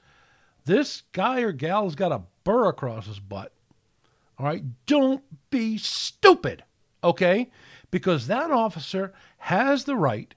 this 0.67 1.05
guy 1.13 1.41
or 1.41 1.51
gal 1.51 1.85
has 1.85 1.95
got 1.95 2.13
a 2.13 2.23
burr 2.45 2.69
across 2.69 3.07
his 3.07 3.19
butt, 3.19 3.53
all 4.39 4.45
right, 4.45 4.63
don't 4.85 5.25
be 5.49 5.79
stupid, 5.79 6.63
okay? 7.03 7.51
Because 7.91 8.27
that 8.27 8.51
officer 8.51 9.15
has 9.39 9.85
the 9.85 9.97
right 9.97 10.35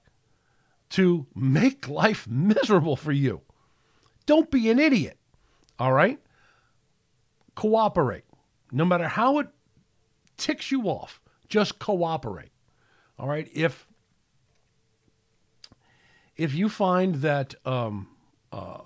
to 0.90 1.26
make 1.34 1.86
life 1.86 2.26
miserable 2.30 2.96
for 2.96 3.12
you. 3.12 3.42
Don't 4.24 4.50
be 4.50 4.70
an 4.70 4.78
idiot, 4.78 5.18
all 5.78 5.92
right? 5.92 6.18
Cooperate. 7.54 8.24
No 8.72 8.86
matter 8.86 9.08
how 9.08 9.38
it 9.38 9.48
ticks 10.38 10.70
you 10.70 10.84
off, 10.84 11.20
just 11.46 11.78
cooperate. 11.78 12.52
All 13.20 13.28
right. 13.28 13.50
If 13.52 13.86
if 16.36 16.54
you 16.54 16.70
find 16.70 17.16
that 17.16 17.54
um, 17.66 18.08
uh, 18.50 18.78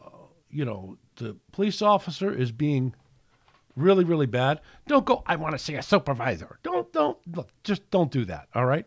you 0.51 0.65
know 0.65 0.99
the 1.17 1.37
police 1.53 1.81
officer 1.81 2.35
is 2.35 2.51
being 2.51 2.97
really 3.77 4.03
really 4.03 4.27
bad, 4.27 4.61
don't 4.89 5.07
go. 5.07 5.23
I 5.25 5.37
want 5.37 5.53
to 5.53 5.59
see 5.59 5.77
a 5.77 5.83
supervisor. 5.83 6.59
Don't 6.65 6.93
don't 6.93 7.17
look. 7.33 7.51
Just 7.63 7.89
don't 7.93 8.11
do 8.11 8.25
that. 8.25 8.49
All 8.57 8.67
right. 8.67 8.87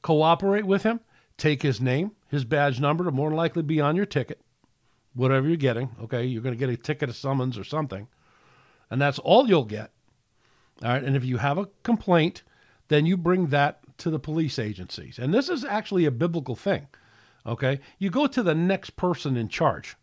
Cooperate 0.00 0.64
with 0.64 0.82
him. 0.82 1.00
Take 1.36 1.60
his 1.60 1.78
name, 1.78 2.12
his 2.28 2.46
badge 2.46 2.80
number 2.80 3.04
to 3.04 3.10
more 3.10 3.32
likely 3.32 3.62
be 3.62 3.82
on 3.82 3.96
your 3.96 4.06
ticket, 4.06 4.40
whatever 5.14 5.46
you're 5.46 5.58
getting. 5.58 5.90
Okay, 6.02 6.24
you're 6.24 6.42
going 6.42 6.54
to 6.54 6.58
get 6.58 6.70
a 6.70 6.76
ticket, 6.76 7.10
a 7.10 7.12
summons, 7.12 7.58
or 7.58 7.64
something, 7.64 8.08
and 8.90 9.00
that's 9.00 9.18
all 9.18 9.46
you'll 9.46 9.64
get. 9.66 9.90
All 10.82 10.90
right. 10.90 11.04
And 11.04 11.16
if 11.16 11.24
you 11.24 11.36
have 11.36 11.58
a 11.58 11.68
complaint, 11.82 12.44
then 12.88 13.04
you 13.04 13.18
bring 13.18 13.48
that 13.48 13.79
to 14.00 14.10
the 14.10 14.18
police 14.18 14.58
agencies. 14.58 15.18
And 15.18 15.32
this 15.32 15.48
is 15.48 15.64
actually 15.64 16.04
a 16.04 16.10
biblical 16.10 16.56
thing. 16.56 16.88
Okay. 17.46 17.80
You 17.98 18.10
go 18.10 18.26
to 18.26 18.42
the 18.42 18.54
next 18.54 18.96
person 18.96 19.36
in 19.36 19.48
charge. 19.48 19.96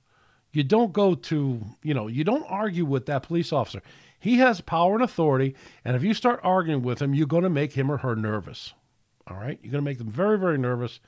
You 0.51 0.63
don't 0.63 0.93
go 0.93 1.13
to, 1.13 1.61
you 1.83 1.93
know, 1.93 2.07
you 2.07 2.23
don't 2.23 2.45
argue 2.49 2.85
with 2.85 3.05
that 3.07 3.23
police 3.23 3.53
officer. 3.53 3.81
He 4.19 4.37
has 4.37 4.61
power 4.61 4.95
and 4.95 5.03
authority. 5.03 5.55
And 5.85 5.95
if 5.95 6.03
you 6.03 6.13
start 6.13 6.39
arguing 6.43 6.81
with 6.81 7.01
him, 7.01 7.13
you're 7.13 7.27
going 7.27 7.43
to 7.43 7.49
make 7.49 7.73
him 7.73 7.91
or 7.91 7.97
her 7.97 8.15
nervous. 8.15 8.73
All 9.27 9.37
right. 9.37 9.59
You're 9.61 9.71
going 9.71 9.83
to 9.83 9.89
make 9.89 9.99
them 9.99 10.09
very, 10.09 10.39
very 10.39 10.57
nervous. 10.57 10.99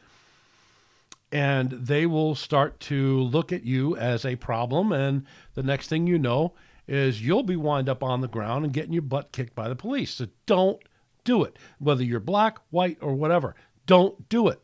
And 1.32 1.72
they 1.72 2.06
will 2.06 2.36
start 2.36 2.80
to 2.82 3.22
look 3.22 3.52
at 3.52 3.64
you 3.64 3.96
as 3.96 4.26
a 4.26 4.36
problem. 4.36 4.92
And 4.92 5.26
the 5.54 5.64
next 5.64 5.88
thing 5.88 6.06
you 6.06 6.20
know 6.20 6.54
is 6.88 7.22
you'll 7.22 7.44
be 7.44 7.56
wind 7.56 7.88
up 7.88 8.04
on 8.04 8.22
the 8.22 8.28
ground 8.28 8.66
and 8.66 8.74
getting 8.74 8.94
your 8.94 9.04
butt 9.04 9.32
kicked 9.32 9.56
by 9.56 9.70
the 9.70 9.76
police. 9.76 10.16
So 10.16 10.28
don't 10.48 10.82
do 11.24 11.44
it. 11.44 11.58
Whether 11.80 12.04
you're 12.04 12.20
black, 12.20 12.60
white, 12.70 12.98
or 13.02 13.14
whatever, 13.14 13.56
don't 13.86 14.28
do 14.30 14.48
it. 14.48 14.62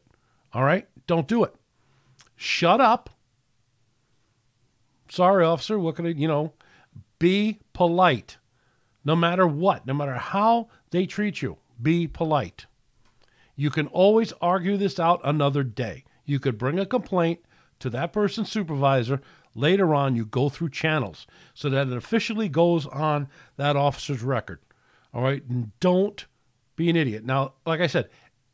All 0.54 0.64
right? 0.64 0.88
Don't 1.08 1.28
do 1.28 1.44
it. 1.44 1.56
Shut 2.36 2.82
up. 2.82 3.10
Sorry, 5.10 5.46
officer. 5.46 5.78
What 5.80 5.96
can 5.96 6.06
I, 6.06 6.10
you 6.10 6.28
know, 6.28 6.54
be 7.20 7.60
polite. 7.74 8.38
No 9.04 9.16
matter 9.16 9.46
what, 9.46 9.86
no 9.86 9.94
matter 9.94 10.16
how 10.16 10.70
they 10.92 11.06
treat 11.06 11.42
you, 11.42 11.58
be 11.82 12.08
polite. 12.08 12.66
You 13.56 13.70
can 13.70 13.88
always 13.88 14.34
argue 14.42 14.78
this 14.78 15.00
out 15.00 15.22
another 15.24 15.64
day. 15.64 16.04
You 16.26 16.40
could 16.40 16.58
bring 16.58 16.80
a 16.80 16.86
complaint 16.86 17.40
to 17.80 17.90
that 17.92 18.12
person's 18.12 18.52
supervisor. 18.52 19.22
Later 19.54 19.94
on, 19.94 20.16
you 20.16 20.26
go 20.26 20.50
through 20.50 20.70
channels 20.70 21.28
so 21.54 21.70
that 21.70 21.88
it 21.88 21.96
officially 21.96 22.50
goes 22.50 22.88
on 22.88 23.28
that 23.58 23.76
officer's 23.76 24.24
record. 24.24 24.60
All 25.14 25.22
right? 25.22 25.44
And 25.48 25.72
don't 25.80 26.26
be 26.76 26.90
an 26.90 26.96
idiot. 26.96 27.24
Now, 27.24 27.54
like 27.66 27.82
I 27.82 27.88
said, 27.88 28.10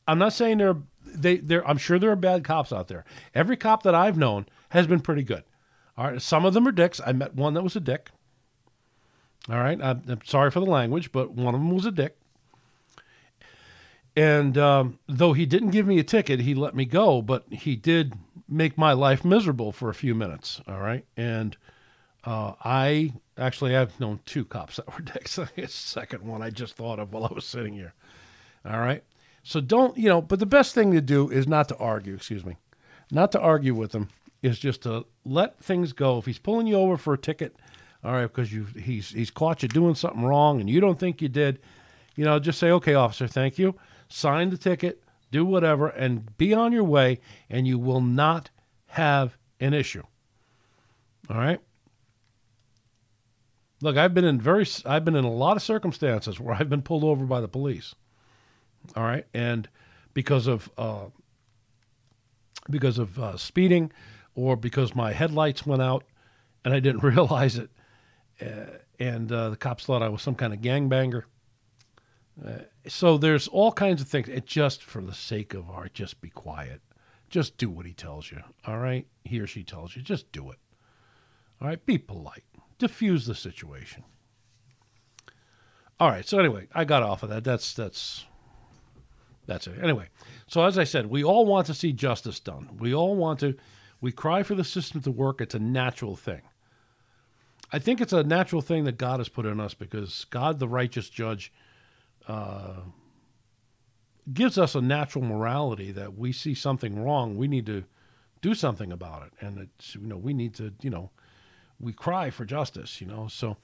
I'm 0.07 0.19
not 0.19 0.33
saying 0.33 0.57
there 0.57 0.77
they 1.05 1.37
there 1.37 1.67
I'm 1.67 1.77
sure 1.77 1.99
there 1.99 2.11
are 2.11 2.15
bad 2.15 2.43
cops 2.43 2.71
out 2.71 2.87
there. 2.87 3.05
Every 3.33 3.57
cop 3.57 3.83
that 3.83 3.95
I've 3.95 4.17
known 4.17 4.45
has 4.69 4.87
been 4.87 4.99
pretty 4.99 5.23
good. 5.23 5.43
All 5.97 6.05
right, 6.05 6.21
some 6.21 6.45
of 6.45 6.53
them 6.53 6.67
are 6.67 6.71
dicks. 6.71 7.01
I 7.05 7.11
met 7.11 7.35
one 7.35 7.53
that 7.53 7.63
was 7.63 7.75
a 7.75 7.81
dick. 7.81 8.09
All 9.49 9.59
right, 9.59 9.81
I'm, 9.81 10.03
I'm 10.07 10.21
sorry 10.23 10.51
for 10.51 10.59
the 10.59 10.65
language, 10.65 11.11
but 11.11 11.31
one 11.31 11.53
of 11.55 11.61
them 11.61 11.71
was 11.71 11.85
a 11.85 11.91
dick. 11.91 12.17
And 14.15 14.57
um, 14.57 14.99
though 15.07 15.33
he 15.33 15.45
didn't 15.45 15.71
give 15.71 15.87
me 15.87 15.97
a 15.99 16.03
ticket, 16.03 16.41
he 16.41 16.53
let 16.53 16.75
me 16.75 16.85
go, 16.85 17.21
but 17.21 17.45
he 17.49 17.75
did 17.75 18.13
make 18.47 18.77
my 18.77 18.93
life 18.93 19.23
miserable 19.23 19.71
for 19.71 19.89
a 19.89 19.95
few 19.95 20.13
minutes. 20.13 20.61
All 20.67 20.79
right, 20.79 21.05
and 21.15 21.57
uh, 22.23 22.53
I 22.63 23.13
actually 23.37 23.75
I've 23.75 23.99
known 23.99 24.19
two 24.25 24.45
cops 24.45 24.75
that 24.77 24.93
were 24.93 25.03
dicks. 25.03 25.35
the 25.35 25.49
second 25.67 26.23
one 26.23 26.41
I 26.41 26.49
just 26.49 26.75
thought 26.75 26.99
of 26.99 27.13
while 27.13 27.25
I 27.25 27.33
was 27.33 27.45
sitting 27.45 27.73
here. 27.73 27.93
All 28.65 28.79
right. 28.79 29.03
So 29.43 29.59
don't, 29.59 29.97
you 29.97 30.07
know, 30.07 30.21
but 30.21 30.39
the 30.39 30.45
best 30.45 30.75
thing 30.75 30.91
to 30.91 31.01
do 31.01 31.29
is 31.29 31.47
not 31.47 31.67
to 31.69 31.77
argue, 31.77 32.13
excuse 32.13 32.45
me, 32.45 32.57
not 33.11 33.31
to 33.31 33.39
argue 33.39 33.73
with 33.73 33.93
him, 33.93 34.09
is 34.43 34.59
just 34.59 34.83
to 34.83 35.05
let 35.25 35.59
things 35.63 35.93
go. 35.93 36.17
If 36.17 36.25
he's 36.25 36.39
pulling 36.39 36.67
you 36.67 36.75
over 36.75 36.97
for 36.97 37.13
a 37.13 37.17
ticket, 37.17 37.55
all 38.03 38.13
right, 38.13 38.23
because 38.23 38.53
you 38.53 38.65
he's 38.65 39.09
he's 39.09 39.31
caught 39.31 39.61
you 39.63 39.69
doing 39.69 39.95
something 39.95 40.23
wrong 40.23 40.59
and 40.59 40.69
you 40.69 40.79
don't 40.79 40.99
think 40.99 41.21
you 41.21 41.29
did, 41.29 41.59
you 42.15 42.25
know, 42.25 42.39
just 42.39 42.59
say, 42.59 42.71
okay, 42.71 42.93
officer, 42.93 43.27
thank 43.27 43.57
you. 43.57 43.75
Sign 44.09 44.49
the 44.49 44.57
ticket, 44.57 45.03
do 45.31 45.45
whatever, 45.45 45.87
and 45.87 46.37
be 46.37 46.53
on 46.53 46.71
your 46.71 46.83
way, 46.83 47.19
and 47.49 47.67
you 47.67 47.79
will 47.79 48.01
not 48.01 48.49
have 48.87 49.37
an 49.59 49.73
issue. 49.73 50.03
All 51.29 51.37
right. 51.37 51.59
Look, 53.81 53.97
I've 53.97 54.13
been 54.13 54.25
in 54.25 54.39
very, 54.39 54.67
I've 54.85 55.05
been 55.05 55.15
in 55.15 55.23
a 55.23 55.31
lot 55.31 55.57
of 55.57 55.63
circumstances 55.63 56.39
where 56.39 56.55
I've 56.55 56.69
been 56.69 56.83
pulled 56.83 57.03
over 57.03 57.25
by 57.25 57.41
the 57.41 57.47
police. 57.47 57.95
All 58.95 59.03
right, 59.03 59.25
and 59.33 59.69
because 60.13 60.47
of 60.47 60.69
uh, 60.77 61.05
because 62.69 62.97
of 62.97 63.17
uh, 63.19 63.37
speeding, 63.37 63.91
or 64.35 64.55
because 64.55 64.95
my 64.95 65.13
headlights 65.13 65.65
went 65.65 65.81
out 65.81 66.03
and 66.63 66.73
I 66.73 66.79
didn't 66.79 67.03
realize 67.03 67.57
it, 67.57 67.69
uh, 68.41 68.77
and 68.99 69.31
uh, 69.31 69.49
the 69.51 69.57
cops 69.57 69.85
thought 69.85 70.01
I 70.01 70.09
was 70.09 70.21
some 70.21 70.35
kind 70.35 70.53
of 70.53 70.59
gangbanger. 70.59 71.23
Uh, 72.43 72.63
so 72.87 73.17
there's 73.17 73.47
all 73.47 73.71
kinds 73.71 74.01
of 74.01 74.07
things. 74.07 74.27
It 74.29 74.45
just 74.45 74.83
for 74.83 75.01
the 75.01 75.13
sake 75.13 75.53
of 75.53 75.69
art, 75.69 75.93
just 75.93 76.21
be 76.21 76.29
quiet. 76.29 76.81
Just 77.29 77.57
do 77.57 77.69
what 77.69 77.85
he 77.85 77.93
tells 77.93 78.29
you. 78.31 78.41
All 78.65 78.79
right, 78.79 79.07
he 79.23 79.39
or 79.39 79.47
she 79.47 79.63
tells 79.63 79.95
you, 79.95 80.01
just 80.01 80.31
do 80.31 80.51
it. 80.51 80.57
All 81.61 81.67
right, 81.67 81.85
be 81.85 81.97
polite. 81.97 82.43
Diffuse 82.77 83.25
the 83.25 83.35
situation. 83.35 84.03
All 86.01 86.09
right. 86.09 86.27
So 86.27 86.39
anyway, 86.39 86.67
I 86.73 86.83
got 86.83 87.03
off 87.03 87.21
of 87.21 87.29
that. 87.29 87.43
That's 87.43 87.75
that's 87.75 88.25
that's 89.51 89.67
it. 89.67 89.83
Anyway, 89.83 90.07
so 90.47 90.63
as 90.63 90.77
I 90.77 90.83
said, 90.83 91.07
we 91.07 91.23
all 91.23 91.45
want 91.45 91.67
to 91.67 91.73
see 91.73 91.91
justice 91.91 92.39
done. 92.39 92.69
We 92.79 92.93
all 92.93 93.15
want 93.15 93.39
to, 93.41 93.55
we 93.99 94.11
cry 94.11 94.43
for 94.43 94.55
the 94.55 94.63
system 94.63 95.01
to 95.01 95.11
work. 95.11 95.41
It's 95.41 95.55
a 95.55 95.59
natural 95.59 96.15
thing. 96.15 96.41
I 97.73 97.79
think 97.79 98.01
it's 98.01 98.13
a 98.13 98.23
natural 98.23 98.61
thing 98.61 98.85
that 98.85 98.97
God 98.97 99.19
has 99.19 99.29
put 99.29 99.45
in 99.45 99.59
us 99.59 99.73
because 99.73 100.25
God, 100.29 100.59
the 100.59 100.67
righteous 100.67 101.09
judge, 101.09 101.51
uh, 102.27 102.81
gives 104.33 104.57
us 104.57 104.75
a 104.75 104.81
natural 104.81 105.23
morality 105.23 105.91
that 105.91 106.17
we 106.17 106.31
see 106.31 106.53
something 106.53 107.01
wrong, 107.01 107.35
we 107.35 107.47
need 107.47 107.65
to 107.65 107.83
do 108.41 108.53
something 108.53 108.91
about 108.91 109.27
it, 109.27 109.33
and 109.45 109.57
it's 109.59 109.95
you 109.95 110.07
know 110.07 110.17
we 110.17 110.33
need 110.33 110.53
to 110.55 110.73
you 110.81 110.89
know 110.89 111.11
we 111.79 111.93
cry 111.93 112.29
for 112.29 112.45
justice, 112.45 113.01
you 113.01 113.07
know. 113.07 113.27
So 113.27 113.57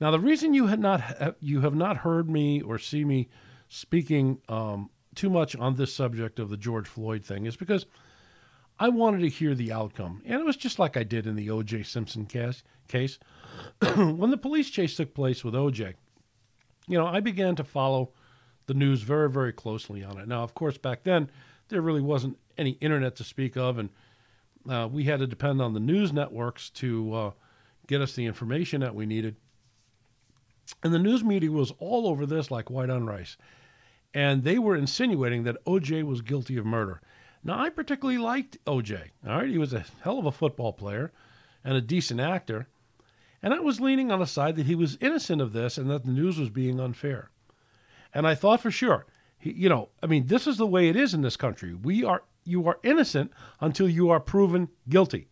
now 0.00 0.10
the 0.10 0.20
reason 0.20 0.54
you 0.54 0.66
had 0.66 0.80
not 0.80 1.36
you 1.40 1.60
have 1.60 1.74
not 1.74 1.98
heard 1.98 2.28
me 2.30 2.60
or 2.60 2.78
see 2.78 3.04
me 3.04 3.28
speaking 3.68 4.40
um, 4.48 4.90
too 5.18 5.28
much 5.28 5.56
on 5.56 5.74
this 5.74 5.92
subject 5.92 6.38
of 6.38 6.48
the 6.48 6.56
George 6.56 6.86
Floyd 6.86 7.24
thing 7.24 7.44
is 7.44 7.56
because 7.56 7.86
I 8.78 8.88
wanted 8.88 9.18
to 9.22 9.28
hear 9.28 9.52
the 9.52 9.72
outcome, 9.72 10.22
and 10.24 10.40
it 10.40 10.46
was 10.46 10.56
just 10.56 10.78
like 10.78 10.96
I 10.96 11.02
did 11.02 11.26
in 11.26 11.34
the 11.34 11.50
O.J. 11.50 11.82
Simpson 11.82 12.24
case. 12.24 12.62
Case 12.86 13.18
when 13.96 14.30
the 14.30 14.36
police 14.36 14.70
chase 14.70 14.94
took 14.94 15.14
place 15.14 15.42
with 15.42 15.56
O.J. 15.56 15.94
You 16.86 16.98
know, 16.98 17.06
I 17.06 17.18
began 17.18 17.56
to 17.56 17.64
follow 17.64 18.12
the 18.66 18.74
news 18.74 19.02
very, 19.02 19.28
very 19.28 19.52
closely 19.52 20.04
on 20.04 20.18
it. 20.18 20.28
Now, 20.28 20.44
of 20.44 20.54
course, 20.54 20.78
back 20.78 21.02
then 21.02 21.30
there 21.68 21.82
really 21.82 22.00
wasn't 22.00 22.38
any 22.56 22.78
internet 22.80 23.16
to 23.16 23.24
speak 23.24 23.56
of, 23.56 23.76
and 23.78 23.90
uh, 24.70 24.88
we 24.90 25.02
had 25.02 25.18
to 25.18 25.26
depend 25.26 25.60
on 25.60 25.74
the 25.74 25.80
news 25.80 26.12
networks 26.12 26.70
to 26.70 27.12
uh, 27.12 27.30
get 27.88 28.00
us 28.00 28.14
the 28.14 28.24
information 28.24 28.82
that 28.82 28.94
we 28.94 29.04
needed. 29.04 29.34
And 30.84 30.94
the 30.94 30.98
news 31.00 31.24
media 31.24 31.50
was 31.50 31.72
all 31.80 32.06
over 32.06 32.24
this 32.24 32.52
like 32.52 32.70
white 32.70 32.88
on 32.88 33.04
rice. 33.04 33.36
And 34.14 34.42
they 34.42 34.58
were 34.58 34.76
insinuating 34.76 35.44
that 35.44 35.64
OJ 35.64 36.02
was 36.04 36.22
guilty 36.22 36.56
of 36.56 36.66
murder. 36.66 37.00
Now, 37.44 37.58
I 37.58 37.68
particularly 37.70 38.18
liked 38.18 38.62
OJ. 38.64 39.10
All 39.26 39.38
right. 39.38 39.48
He 39.48 39.58
was 39.58 39.72
a 39.72 39.84
hell 40.02 40.18
of 40.18 40.26
a 40.26 40.32
football 40.32 40.72
player 40.72 41.12
and 41.64 41.76
a 41.76 41.82
decent 41.82 42.20
actor. 42.20 42.68
And 43.42 43.54
I 43.54 43.60
was 43.60 43.80
leaning 43.80 44.10
on 44.10 44.18
the 44.18 44.26
side 44.26 44.56
that 44.56 44.66
he 44.66 44.74
was 44.74 44.98
innocent 45.00 45.40
of 45.40 45.52
this 45.52 45.78
and 45.78 45.88
that 45.90 46.04
the 46.04 46.10
news 46.10 46.38
was 46.38 46.50
being 46.50 46.80
unfair. 46.80 47.30
And 48.12 48.26
I 48.26 48.34
thought 48.34 48.60
for 48.60 48.70
sure, 48.70 49.06
he, 49.38 49.52
you 49.52 49.68
know, 49.68 49.90
I 50.02 50.06
mean, 50.06 50.26
this 50.26 50.46
is 50.46 50.56
the 50.56 50.66
way 50.66 50.88
it 50.88 50.96
is 50.96 51.14
in 51.14 51.22
this 51.22 51.36
country. 51.36 51.74
We 51.74 52.04
are, 52.04 52.24
you 52.44 52.66
are 52.66 52.80
innocent 52.82 53.32
until 53.60 53.88
you 53.88 54.10
are 54.10 54.18
proven 54.18 54.68
guilty. 54.88 55.28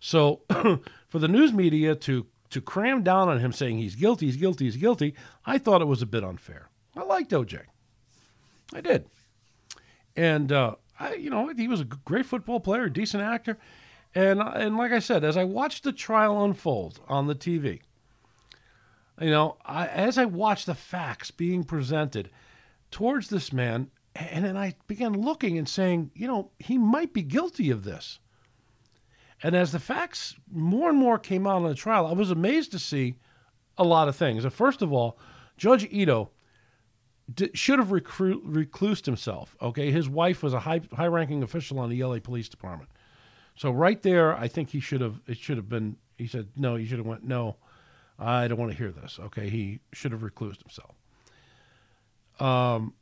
So 0.00 0.40
for 1.08 1.18
the 1.18 1.28
news 1.28 1.52
media 1.52 1.94
to 1.96 2.26
to 2.50 2.60
cram 2.60 3.02
down 3.02 3.30
on 3.30 3.38
him 3.38 3.50
saying 3.50 3.78
he's 3.78 3.96
guilty, 3.96 4.26
he's 4.26 4.36
guilty, 4.36 4.66
he's 4.66 4.76
guilty, 4.76 5.14
I 5.46 5.56
thought 5.56 5.80
it 5.80 5.86
was 5.86 6.02
a 6.02 6.06
bit 6.06 6.22
unfair. 6.22 6.68
I 6.94 7.02
liked 7.02 7.30
OJ. 7.30 7.60
I 8.74 8.80
did. 8.80 9.06
And 10.16 10.52
uh, 10.52 10.76
I, 10.98 11.14
you 11.14 11.30
know, 11.30 11.48
he 11.48 11.68
was 11.68 11.80
a 11.80 11.84
great 11.84 12.26
football 12.26 12.60
player, 12.60 12.88
decent 12.88 13.22
actor, 13.22 13.58
and 14.14 14.40
and 14.40 14.76
like 14.76 14.92
I 14.92 14.98
said, 14.98 15.24
as 15.24 15.36
I 15.36 15.44
watched 15.44 15.84
the 15.84 15.92
trial 15.92 16.44
unfold 16.44 17.00
on 17.08 17.26
the 17.26 17.34
TV, 17.34 17.80
you 19.20 19.30
know, 19.30 19.56
I, 19.64 19.86
as 19.86 20.18
I 20.18 20.26
watched 20.26 20.66
the 20.66 20.74
facts 20.74 21.30
being 21.30 21.64
presented 21.64 22.30
towards 22.90 23.28
this 23.28 23.52
man, 23.52 23.90
and 24.14 24.44
then 24.44 24.56
I 24.56 24.74
began 24.86 25.14
looking 25.14 25.56
and 25.56 25.68
saying, 25.68 26.10
you 26.14 26.26
know, 26.26 26.50
he 26.58 26.76
might 26.76 27.12
be 27.12 27.22
guilty 27.22 27.70
of 27.70 27.84
this. 27.84 28.18
And 29.42 29.56
as 29.56 29.72
the 29.72 29.80
facts 29.80 30.36
more 30.50 30.90
and 30.90 30.98
more 30.98 31.18
came 31.18 31.46
out 31.46 31.56
on 31.56 31.68
the 31.68 31.74
trial, 31.74 32.06
I 32.06 32.12
was 32.12 32.30
amazed 32.30 32.70
to 32.72 32.78
see 32.78 33.16
a 33.76 33.84
lot 33.84 34.08
of 34.08 34.14
things. 34.14 34.44
First 34.44 34.82
of 34.82 34.92
all, 34.92 35.18
Judge 35.56 35.88
Ito 35.90 36.30
should 37.54 37.78
have 37.78 37.88
recru- 37.88 38.42
reclused 38.44 39.06
himself. 39.06 39.56
Okay, 39.60 39.90
his 39.90 40.08
wife 40.08 40.42
was 40.42 40.52
a 40.54 40.60
high 40.60 40.80
high 40.92 41.06
ranking 41.06 41.42
official 41.42 41.78
on 41.78 41.90
the 41.90 42.02
LA 42.02 42.18
Police 42.18 42.48
Department, 42.48 42.90
so 43.56 43.70
right 43.70 44.00
there, 44.02 44.36
I 44.36 44.48
think 44.48 44.70
he 44.70 44.80
should 44.80 45.00
have 45.00 45.20
it 45.26 45.38
should 45.38 45.56
have 45.56 45.68
been. 45.68 45.96
He 46.16 46.26
said 46.26 46.48
no. 46.56 46.76
He 46.76 46.86
should 46.86 46.98
have 46.98 47.06
went 47.06 47.24
no. 47.24 47.56
I 48.18 48.46
don't 48.46 48.58
want 48.58 48.70
to 48.70 48.76
hear 48.76 48.92
this. 48.92 49.18
Okay, 49.20 49.48
he 49.48 49.80
should 49.92 50.12
have 50.12 50.20
reclused 50.20 50.62
himself. 50.62 50.94
Um, 52.38 52.94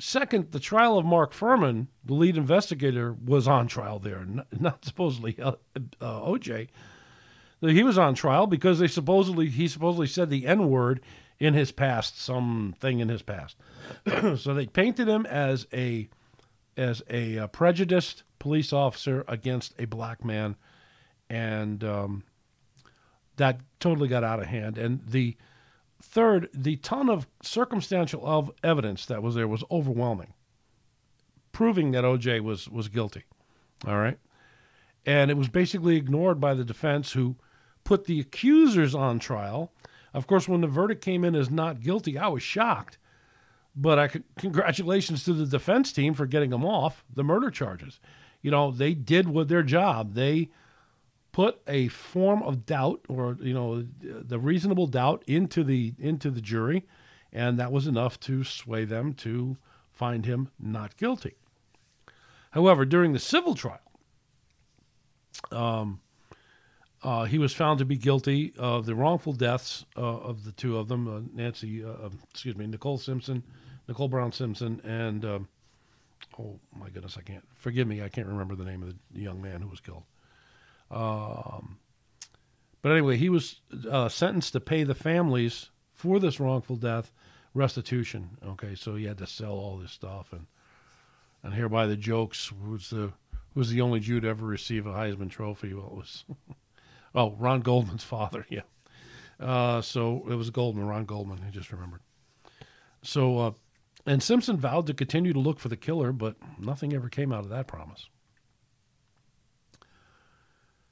Second, 0.00 0.52
the 0.52 0.60
trial 0.60 0.96
of 0.96 1.04
Mark 1.04 1.34
Fuhrman, 1.34 1.88
the 2.04 2.14
lead 2.14 2.38
investigator, 2.38 3.12
was 3.12 3.46
on 3.46 3.66
trial 3.66 3.98
there, 3.98 4.24
not, 4.24 4.46
not 4.58 4.84
supposedly 4.84 5.36
uh, 5.38 5.52
uh, 6.00 6.20
OJ. 6.20 6.68
He 7.60 7.82
was 7.82 7.98
on 7.98 8.14
trial 8.14 8.46
because 8.46 8.78
they 8.78 8.88
supposedly 8.88 9.50
he 9.50 9.68
supposedly 9.68 10.06
said 10.06 10.30
the 10.30 10.46
N 10.46 10.70
word 10.70 11.02
in 11.40 11.54
his 11.54 11.72
past, 11.72 12.20
something 12.20 13.00
in 13.00 13.08
his 13.08 13.22
past. 13.22 13.56
so 14.36 14.54
they 14.54 14.66
painted 14.66 15.08
him 15.08 15.26
as 15.26 15.66
a 15.72 16.08
as 16.76 17.02
a, 17.10 17.36
a, 17.36 17.44
uh, 17.44 17.46
prejudiced 17.48 18.22
police 18.38 18.72
officer 18.72 19.24
against 19.26 19.74
a 19.78 19.86
black 19.86 20.24
man, 20.24 20.54
and 21.28 21.82
um, 21.82 22.22
that 23.36 23.60
totally 23.80 24.08
got 24.08 24.22
out 24.22 24.38
of 24.38 24.46
hand. 24.46 24.78
And 24.78 25.00
the 25.06 25.36
Third, 26.02 26.48
the 26.54 26.76
ton 26.76 27.10
of 27.10 27.26
circumstantial 27.42 28.26
of 28.26 28.50
evidence 28.64 29.04
that 29.06 29.22
was 29.22 29.34
there 29.34 29.46
was 29.46 29.62
overwhelming, 29.70 30.32
proving 31.52 31.90
that 31.90 32.04
OJ 32.04 32.40
was 32.40 32.70
was 32.70 32.88
guilty. 32.88 33.24
All 33.86 33.98
right, 33.98 34.18
and 35.04 35.30
it 35.30 35.36
was 35.36 35.48
basically 35.48 35.96
ignored 35.96 36.40
by 36.40 36.54
the 36.54 36.64
defense, 36.64 37.12
who 37.12 37.36
put 37.84 38.06
the 38.06 38.18
accusers 38.18 38.94
on 38.94 39.18
trial. 39.18 39.72
Of 40.12 40.26
course, 40.26 40.48
when 40.48 40.60
the 40.60 40.66
verdict 40.66 41.04
came 41.04 41.24
in 41.24 41.34
as 41.34 41.50
not 41.50 41.80
guilty, 41.80 42.18
I 42.18 42.28
was 42.28 42.42
shocked. 42.42 42.98
But 43.76 43.98
I 43.98 44.08
congratulations 44.36 45.24
to 45.24 45.32
the 45.32 45.46
defense 45.46 45.92
team 45.92 46.14
for 46.14 46.26
getting 46.26 46.50
them 46.50 46.64
off 46.64 47.04
the 47.14 47.22
murder 47.22 47.50
charges. 47.50 48.00
You 48.42 48.50
know, 48.50 48.70
they 48.70 48.94
did 48.94 49.28
with 49.28 49.48
their 49.48 49.62
job. 49.62 50.14
They 50.14 50.50
put 51.32 51.60
a 51.66 51.88
form 51.88 52.42
of 52.42 52.66
doubt 52.66 53.00
or 53.08 53.36
you 53.40 53.54
know 53.54 53.86
the 54.00 54.38
reasonable 54.38 54.86
doubt 54.86 55.22
into 55.26 55.62
the 55.62 55.94
into 55.98 56.30
the 56.30 56.40
jury 56.40 56.86
and 57.32 57.58
that 57.58 57.70
was 57.70 57.86
enough 57.86 58.18
to 58.18 58.42
sway 58.42 58.84
them 58.84 59.12
to 59.12 59.56
find 59.92 60.26
him 60.26 60.50
not 60.58 60.96
guilty 60.96 61.34
however 62.50 62.84
during 62.84 63.12
the 63.12 63.18
civil 63.18 63.54
trial 63.54 63.78
um, 65.52 66.00
uh, 67.02 67.24
he 67.24 67.38
was 67.38 67.52
found 67.52 67.78
to 67.78 67.84
be 67.84 67.96
guilty 67.96 68.52
of 68.58 68.86
the 68.86 68.94
wrongful 68.94 69.32
deaths 69.32 69.84
uh, 69.96 70.00
of 70.00 70.44
the 70.44 70.52
two 70.52 70.76
of 70.76 70.88
them 70.88 71.08
uh, 71.08 71.20
nancy 71.34 71.84
uh, 71.84 72.06
um, 72.06 72.18
excuse 72.30 72.56
me 72.56 72.66
nicole 72.66 72.98
simpson 72.98 73.42
nicole 73.88 74.08
brown 74.08 74.32
simpson 74.32 74.80
and 74.84 75.24
um, 75.24 75.48
oh 76.38 76.58
my 76.78 76.88
goodness 76.90 77.16
i 77.18 77.22
can't 77.22 77.44
forgive 77.54 77.86
me 77.86 78.02
i 78.02 78.08
can't 78.08 78.28
remember 78.28 78.54
the 78.54 78.64
name 78.64 78.82
of 78.82 78.94
the 79.12 79.20
young 79.20 79.40
man 79.40 79.60
who 79.60 79.68
was 79.68 79.80
killed 79.80 80.04
um, 80.90 81.78
but 82.82 82.92
anyway, 82.92 83.16
he 83.16 83.28
was 83.28 83.60
uh, 83.90 84.08
sentenced 84.08 84.52
to 84.54 84.60
pay 84.60 84.84
the 84.84 84.94
families 84.94 85.70
for 85.92 86.18
this 86.18 86.40
wrongful 86.40 86.76
death 86.76 87.12
restitution. 87.54 88.38
Okay, 88.44 88.74
so 88.74 88.94
he 88.94 89.04
had 89.04 89.18
to 89.18 89.26
sell 89.26 89.52
all 89.52 89.76
this 89.76 89.92
stuff, 89.92 90.32
and 90.32 90.46
and 91.42 91.54
hereby 91.54 91.86
the 91.86 91.96
jokes 91.96 92.52
was 92.52 92.90
the 92.90 93.12
was 93.54 93.70
the 93.70 93.80
only 93.80 94.00
Jew 94.00 94.20
to 94.20 94.28
ever 94.28 94.46
receive 94.46 94.86
a 94.86 94.92
Heisman 94.92 95.30
Trophy. 95.30 95.74
Well, 95.74 95.86
it 95.86 95.96
was 95.96 96.24
oh 97.14 97.32
Ron 97.38 97.60
Goldman's 97.60 98.04
father, 98.04 98.46
yeah. 98.48 98.62
Uh, 99.38 99.80
so 99.80 100.26
it 100.30 100.34
was 100.34 100.50
Goldman, 100.50 100.86
Ron 100.86 101.04
Goldman. 101.04 101.40
I 101.46 101.50
just 101.50 101.72
remembered. 101.72 102.00
So, 103.02 103.38
uh, 103.38 103.50
and 104.06 104.22
Simpson 104.22 104.58
vowed 104.58 104.86
to 104.86 104.94
continue 104.94 105.32
to 105.32 105.38
look 105.38 105.58
for 105.58 105.68
the 105.68 105.76
killer, 105.76 106.12
but 106.12 106.36
nothing 106.58 106.92
ever 106.92 107.08
came 107.08 107.32
out 107.32 107.44
of 107.44 107.50
that 107.50 107.66
promise. 107.66 108.08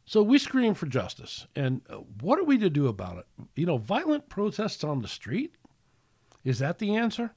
So 0.07 0.23
we 0.23 0.39
scream 0.39 0.73
for 0.73 0.87
justice. 0.87 1.47
And 1.55 1.83
uh, 1.91 1.97
what 2.23 2.39
are 2.39 2.45
we 2.45 2.57
to 2.59 2.71
do 2.71 2.89
about 2.89 3.19
it? 3.19 3.27
You 3.57 3.67
know, 3.67 3.77
violent 3.77 4.31
protests 4.31 4.83
on 4.83 5.03
the 5.03 5.09
street? 5.09 5.55
Is 6.45 6.59
that 6.61 6.79
the 6.79 6.97
answer? 6.97 7.35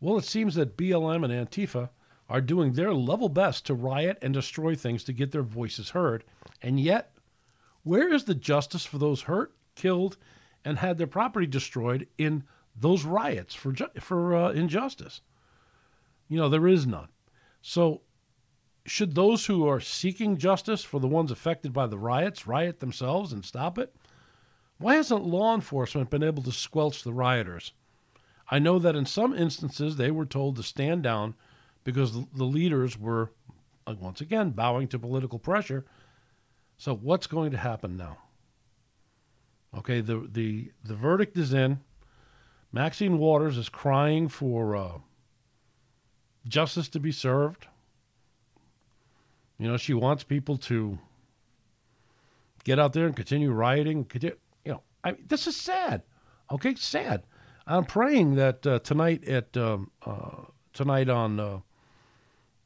Well, 0.00 0.18
it 0.18 0.24
seems 0.24 0.54
that 0.54 0.76
BLM 0.76 1.24
and 1.24 1.32
Antifa 1.32 1.90
are 2.28 2.40
doing 2.40 2.72
their 2.72 2.94
level 2.94 3.28
best 3.28 3.66
to 3.66 3.74
riot 3.74 4.18
and 4.22 4.32
destroy 4.32 4.76
things 4.76 5.02
to 5.04 5.12
get 5.12 5.32
their 5.32 5.42
voices 5.42 5.90
heard. 5.90 6.24
And 6.62 6.78
yet, 6.78 7.11
where 7.84 8.12
is 8.12 8.24
the 8.24 8.34
justice 8.34 8.84
for 8.84 8.98
those 8.98 9.22
hurt, 9.22 9.54
killed, 9.74 10.16
and 10.64 10.78
had 10.78 10.98
their 10.98 11.06
property 11.06 11.46
destroyed 11.46 12.06
in 12.18 12.44
those 12.78 13.04
riots 13.04 13.54
for 13.54 13.72
ju- 13.72 13.88
for 14.00 14.34
uh, 14.34 14.52
injustice? 14.52 15.20
You 16.28 16.38
know, 16.38 16.48
there 16.48 16.68
is 16.68 16.86
none. 16.86 17.08
So 17.60 18.02
should 18.84 19.14
those 19.14 19.46
who 19.46 19.66
are 19.66 19.80
seeking 19.80 20.36
justice 20.36 20.82
for 20.82 20.98
the 20.98 21.08
ones 21.08 21.30
affected 21.30 21.72
by 21.72 21.86
the 21.86 21.98
riots 21.98 22.46
riot 22.46 22.80
themselves 22.80 23.32
and 23.32 23.44
stop 23.44 23.78
it? 23.78 23.94
Why 24.78 24.96
hasn't 24.96 25.24
law 25.24 25.54
enforcement 25.54 26.10
been 26.10 26.24
able 26.24 26.42
to 26.42 26.52
squelch 26.52 27.04
the 27.04 27.12
rioters? 27.12 27.72
I 28.50 28.58
know 28.58 28.78
that 28.80 28.96
in 28.96 29.06
some 29.06 29.32
instances 29.32 29.96
they 29.96 30.10
were 30.10 30.26
told 30.26 30.56
to 30.56 30.62
stand 30.62 31.02
down 31.02 31.34
because 31.84 32.12
the 32.12 32.44
leaders 32.44 32.98
were, 32.98 33.32
uh, 33.86 33.94
once 33.98 34.20
again, 34.20 34.50
bowing 34.50 34.88
to 34.88 34.98
political 34.98 35.38
pressure. 35.38 35.84
So, 36.82 36.96
what's 36.96 37.28
going 37.28 37.52
to 37.52 37.56
happen 37.56 37.96
now? 37.96 38.18
Okay, 39.78 40.00
the, 40.00 40.28
the, 40.28 40.72
the 40.82 40.96
verdict 40.96 41.38
is 41.38 41.54
in. 41.54 41.78
Maxine 42.72 43.18
Waters 43.18 43.56
is 43.56 43.68
crying 43.68 44.26
for 44.26 44.74
uh, 44.74 44.98
justice 46.44 46.88
to 46.88 46.98
be 46.98 47.12
served. 47.12 47.68
You 49.60 49.68
know, 49.68 49.76
she 49.76 49.94
wants 49.94 50.24
people 50.24 50.56
to 50.56 50.98
get 52.64 52.80
out 52.80 52.94
there 52.94 53.06
and 53.06 53.14
continue 53.14 53.52
rioting. 53.52 54.04
Continue, 54.04 54.36
you 54.64 54.72
know, 54.72 54.82
I 55.04 55.14
this 55.28 55.46
is 55.46 55.54
sad. 55.54 56.02
Okay, 56.50 56.74
sad. 56.74 57.22
I'm 57.64 57.84
praying 57.84 58.34
that 58.34 58.66
uh, 58.66 58.80
tonight 58.80 59.22
at 59.28 59.56
um, 59.56 59.92
uh, 60.04 60.46
tonight 60.72 61.08
on 61.08 61.38
uh, 61.38 61.60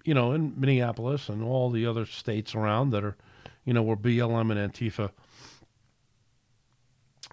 you 0.07 0.15
know 0.15 0.33
in 0.33 0.59
Minneapolis 0.59 1.29
and 1.29 1.43
all 1.43 1.69
the 1.69 1.85
other 1.85 2.07
states 2.07 2.55
around 2.55 2.93
that 2.93 3.05
are 3.05 3.19
you 3.67 3.75
know 3.75 3.83
where 3.83 3.97
BLM 3.97 4.51
and 4.57 4.73
Antifa 4.73 5.11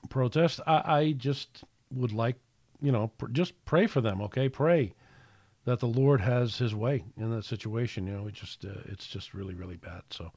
protest. 0.09 0.59
I, 0.67 0.81
I 0.85 1.11
just 1.13 1.63
would 1.91 2.11
like, 2.11 2.35
you 2.81 2.91
know, 2.91 3.11
pr- 3.17 3.27
just 3.27 3.53
pray 3.63 3.87
for 3.87 4.01
them. 4.01 4.21
Okay, 4.23 4.49
pray 4.49 4.93
that 5.63 5.79
the 5.79 5.87
Lord 5.87 6.19
has 6.19 6.57
His 6.57 6.75
way 6.75 7.05
in 7.15 7.31
that 7.31 7.45
situation. 7.45 8.07
You 8.07 8.17
know, 8.17 8.27
it 8.27 8.33
just 8.33 8.65
uh, 8.65 8.81
it's 8.85 9.07
just 9.07 9.33
really 9.33 9.53
really 9.53 9.77
bad. 9.77 10.01
So 10.09 10.31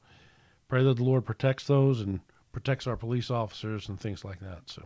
pray 0.69 0.83
that 0.83 0.95
the 0.95 1.03
Lord 1.03 1.25
protects 1.25 1.65
those 1.65 1.99
and 1.99 2.21
protects 2.53 2.87
our 2.87 2.95
police 2.95 3.29
officers 3.29 3.89
and 3.89 3.99
things 3.99 4.23
like 4.23 4.39
that. 4.39 4.61
So, 4.65 4.83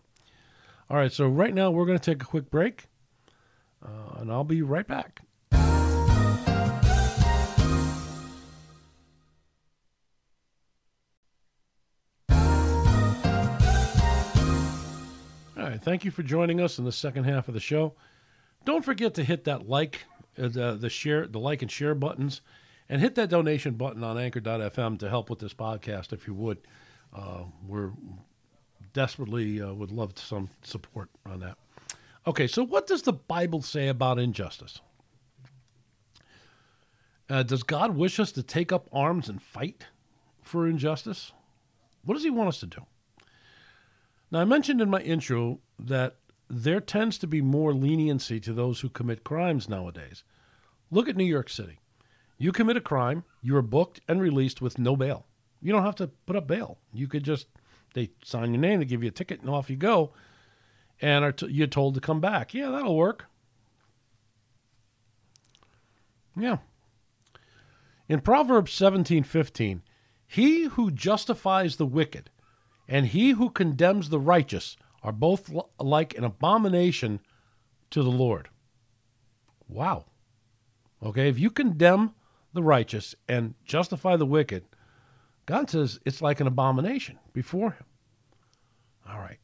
all 0.89 0.97
right. 0.97 1.11
So 1.11 1.27
right 1.27 1.53
now 1.53 1.69
we're 1.69 1.85
going 1.85 1.99
to 1.99 2.11
take 2.11 2.23
a 2.23 2.25
quick 2.25 2.49
break, 2.49 2.85
uh, 3.85 4.19
and 4.19 4.31
I'll 4.31 4.43
be 4.43 4.61
right 4.61 4.87
back. 4.87 5.21
Thank 15.81 16.05
you 16.05 16.11
for 16.11 16.23
joining 16.23 16.61
us 16.61 16.79
in 16.79 16.85
the 16.85 16.91
second 16.91 17.23
half 17.23 17.47
of 17.47 17.53
the 17.53 17.59
show. 17.59 17.93
Don't 18.65 18.85
forget 18.85 19.13
to 19.15 19.23
hit 19.23 19.43
that 19.45 19.67
like, 19.67 20.05
uh, 20.37 20.47
the, 20.47 20.77
the 20.79 20.89
share, 20.89 21.27
the 21.27 21.39
like 21.39 21.61
and 21.61 21.71
share 21.71 21.95
buttons, 21.95 22.41
and 22.89 23.01
hit 23.01 23.15
that 23.15 23.29
donation 23.29 23.73
button 23.73 24.03
on 24.03 24.17
Anchor.fm 24.17 24.99
to 24.99 25.09
help 25.09 25.29
with 25.29 25.39
this 25.39 25.53
podcast, 25.53 26.13
if 26.13 26.27
you 26.27 26.33
would. 26.33 26.59
Uh, 27.13 27.43
we're 27.67 27.91
desperately 28.93 29.61
uh, 29.61 29.73
would 29.73 29.91
love 29.91 30.17
some 30.17 30.49
support 30.63 31.09
on 31.25 31.39
that. 31.39 31.57
Okay, 32.27 32.47
so 32.47 32.63
what 32.63 32.87
does 32.87 33.01
the 33.01 33.13
Bible 33.13 33.61
say 33.61 33.87
about 33.87 34.19
injustice? 34.19 34.79
Uh, 37.29 37.43
does 37.43 37.63
God 37.63 37.95
wish 37.95 38.19
us 38.19 38.31
to 38.33 38.43
take 38.43 38.71
up 38.71 38.89
arms 38.91 39.29
and 39.29 39.41
fight 39.41 39.85
for 40.43 40.67
injustice? 40.67 41.31
What 42.03 42.15
does 42.15 42.23
He 42.23 42.29
want 42.29 42.49
us 42.49 42.59
to 42.59 42.67
do? 42.67 42.85
Now, 44.31 44.39
I 44.39 44.45
mentioned 44.45 44.81
in 44.81 44.89
my 44.89 45.01
intro 45.01 45.59
that 45.77 46.15
there 46.49 46.79
tends 46.79 47.17
to 47.19 47.27
be 47.27 47.41
more 47.41 47.73
leniency 47.73 48.39
to 48.39 48.53
those 48.53 48.79
who 48.79 48.89
commit 48.89 49.23
crimes 49.23 49.67
nowadays. 49.67 50.23
Look 50.89 51.09
at 51.09 51.17
New 51.17 51.25
York 51.25 51.49
City. 51.49 51.79
You 52.37 52.51
commit 52.51 52.77
a 52.77 52.81
crime, 52.81 53.23
you 53.41 53.55
are 53.55 53.61
booked 53.61 54.01
and 54.07 54.21
released 54.21 54.61
with 54.61 54.79
no 54.79 54.95
bail. 54.95 55.27
You 55.61 55.71
don't 55.71 55.83
have 55.83 55.95
to 55.95 56.07
put 56.07 56.35
up 56.35 56.47
bail. 56.47 56.79
You 56.91 57.07
could 57.07 57.23
just, 57.23 57.47
they 57.93 58.11
sign 58.23 58.53
your 58.53 58.61
name, 58.61 58.79
they 58.79 58.85
give 58.85 59.03
you 59.03 59.09
a 59.09 59.11
ticket, 59.11 59.41
and 59.41 59.49
off 59.49 59.69
you 59.69 59.75
go. 59.75 60.13
And 60.99 61.37
t- 61.37 61.47
you're 61.49 61.67
told 61.67 61.95
to 61.95 62.01
come 62.01 62.19
back. 62.19 62.53
Yeah, 62.53 62.69
that'll 62.69 62.95
work. 62.95 63.25
Yeah. 66.35 66.57
In 68.07 68.21
Proverbs 68.21 68.71
17:15, 68.73 69.81
he 70.25 70.63
who 70.63 70.91
justifies 70.91 71.75
the 71.75 71.85
wicked 71.85 72.29
and 72.91 73.07
he 73.07 73.29
who 73.31 73.49
condemns 73.49 74.09
the 74.09 74.19
righteous 74.19 74.75
are 75.01 75.13
both 75.13 75.49
like 75.79 76.15
an 76.17 76.25
abomination 76.25 77.21
to 77.89 78.03
the 78.03 78.11
Lord. 78.11 78.49
Wow. 79.69 80.05
Okay, 81.01 81.29
if 81.29 81.39
you 81.39 81.49
condemn 81.49 82.13
the 82.53 82.61
righteous 82.61 83.15
and 83.29 83.55
justify 83.63 84.17
the 84.17 84.25
wicked, 84.25 84.65
God 85.45 85.69
says 85.69 86.01
it's 86.05 86.21
like 86.21 86.41
an 86.41 86.47
abomination 86.47 87.17
before 87.31 87.71
him. 87.71 87.85
All 89.09 89.19
right. 89.19 89.39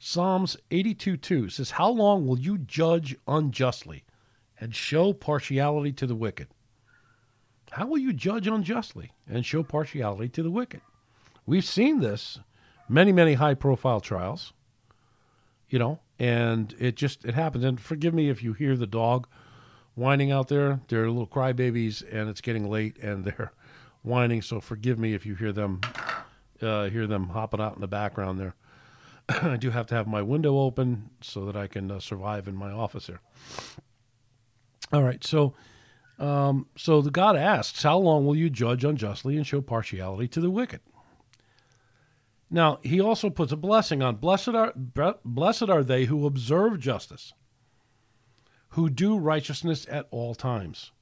Psalms 0.00 0.56
82 0.72 1.16
2 1.16 1.48
says, 1.50 1.70
How 1.70 1.88
long 1.88 2.26
will 2.26 2.40
you 2.40 2.58
judge 2.58 3.16
unjustly 3.28 4.02
and 4.60 4.74
show 4.74 5.12
partiality 5.12 5.92
to 5.92 6.08
the 6.08 6.16
wicked? 6.16 6.48
How 7.70 7.86
will 7.86 7.98
you 7.98 8.12
judge 8.12 8.48
unjustly 8.48 9.12
and 9.28 9.46
show 9.46 9.62
partiality 9.62 10.28
to 10.30 10.42
the 10.42 10.50
wicked? 10.50 10.80
We've 11.46 11.64
seen 11.64 12.00
this 12.00 12.40
many, 12.88 13.12
many 13.12 13.34
high 13.34 13.54
profile 13.54 14.00
trials, 14.00 14.52
you 15.68 15.78
know, 15.78 16.00
and 16.18 16.74
it 16.78 16.96
just 16.96 17.24
it 17.24 17.34
happens. 17.34 17.64
And 17.64 17.80
forgive 17.80 18.14
me 18.14 18.30
if 18.30 18.42
you 18.42 18.52
hear 18.52 18.76
the 18.76 18.86
dog 18.86 19.26
whining 19.94 20.32
out 20.32 20.48
there. 20.48 20.80
They're 20.88 21.08
little 21.08 21.26
crybabies, 21.26 22.02
and 22.10 22.28
it's 22.28 22.40
getting 22.40 22.68
late, 22.68 22.98
and 22.98 23.24
they're 23.26 23.52
whining. 24.02 24.42
So 24.42 24.60
forgive 24.60 24.98
me 24.98 25.14
if 25.14 25.26
you 25.26 25.34
hear 25.34 25.52
them 25.52 25.80
uh, 26.60 26.88
hear 26.88 27.06
them 27.06 27.28
hopping 27.28 27.60
out 27.60 27.74
in 27.74 27.80
the 27.80 27.88
background 27.88 28.38
there. 28.38 28.54
I 29.28 29.56
do 29.56 29.70
have 29.70 29.86
to 29.88 29.94
have 29.94 30.06
my 30.06 30.22
window 30.22 30.58
open 30.58 31.10
so 31.20 31.44
that 31.46 31.56
I 31.56 31.66
can 31.66 31.90
uh, 31.90 32.00
survive 32.00 32.48
in 32.48 32.54
my 32.54 32.70
office 32.70 33.06
here. 33.06 33.20
All 34.92 35.02
right, 35.02 35.24
so 35.24 35.54
um, 36.18 36.66
so 36.76 37.00
the 37.00 37.10
God 37.10 37.36
asks, 37.36 37.82
"How 37.82 37.98
long 37.98 38.26
will 38.26 38.36
you 38.36 38.50
judge 38.50 38.84
unjustly 38.84 39.36
and 39.36 39.46
show 39.46 39.60
partiality 39.60 40.28
to 40.28 40.40
the 40.40 40.50
wicked?" 40.50 40.80
Now 42.54 42.78
he 42.84 43.00
also 43.00 43.30
puts 43.30 43.50
a 43.50 43.56
blessing 43.56 44.00
on 44.00 44.14
blessed 44.14 44.50
are 44.50 44.72
blessed 45.24 45.68
are 45.68 45.82
they 45.82 46.04
who 46.04 46.24
observe 46.24 46.78
justice, 46.78 47.32
who 48.68 48.88
do 48.88 49.18
righteousness 49.18 49.88
at 49.90 50.06
all 50.12 50.36
times. 50.36 50.92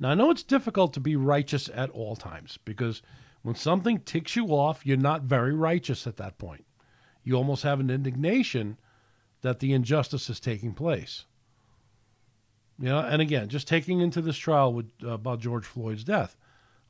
Now 0.00 0.08
I 0.10 0.14
know 0.14 0.32
it's 0.32 0.42
difficult 0.42 0.92
to 0.94 1.00
be 1.00 1.14
righteous 1.14 1.70
at 1.72 1.90
all 1.90 2.16
times 2.16 2.58
because 2.64 3.00
when 3.42 3.54
something 3.54 4.00
ticks 4.00 4.34
you 4.34 4.46
off, 4.48 4.84
you're 4.84 4.96
not 4.96 5.22
very 5.22 5.54
righteous 5.54 6.04
at 6.04 6.16
that 6.16 6.36
point. 6.36 6.64
You 7.22 7.36
almost 7.36 7.62
have 7.62 7.78
an 7.78 7.90
indignation 7.90 8.76
that 9.42 9.60
the 9.60 9.72
injustice 9.74 10.28
is 10.28 10.40
taking 10.40 10.74
place. 10.74 11.26
You 12.76 12.88
know, 12.88 12.98
and 12.98 13.22
again, 13.22 13.48
just 13.48 13.68
taking 13.68 14.00
into 14.00 14.20
this 14.20 14.36
trial 14.36 14.72
with, 14.72 14.90
uh, 15.04 15.10
about 15.10 15.38
George 15.38 15.64
Floyd's 15.64 16.02
death. 16.02 16.36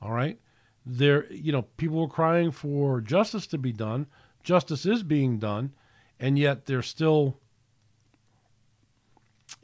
All 0.01 0.13
right, 0.13 0.41
there, 0.87 1.31
you 1.33 1.53
know, 1.53 1.63
people 1.63 2.01
were 2.01 2.09
crying 2.09 2.51
for 2.51 3.01
justice 3.01 3.47
to 3.49 3.59
be 3.59 3.73
done. 3.73 4.07
Justice 4.43 4.87
is 4.87 5.03
being 5.03 5.39
done, 5.39 5.75
and 6.19 6.39
yet 6.39 6.67
they're 6.67 6.83
still 6.83 7.39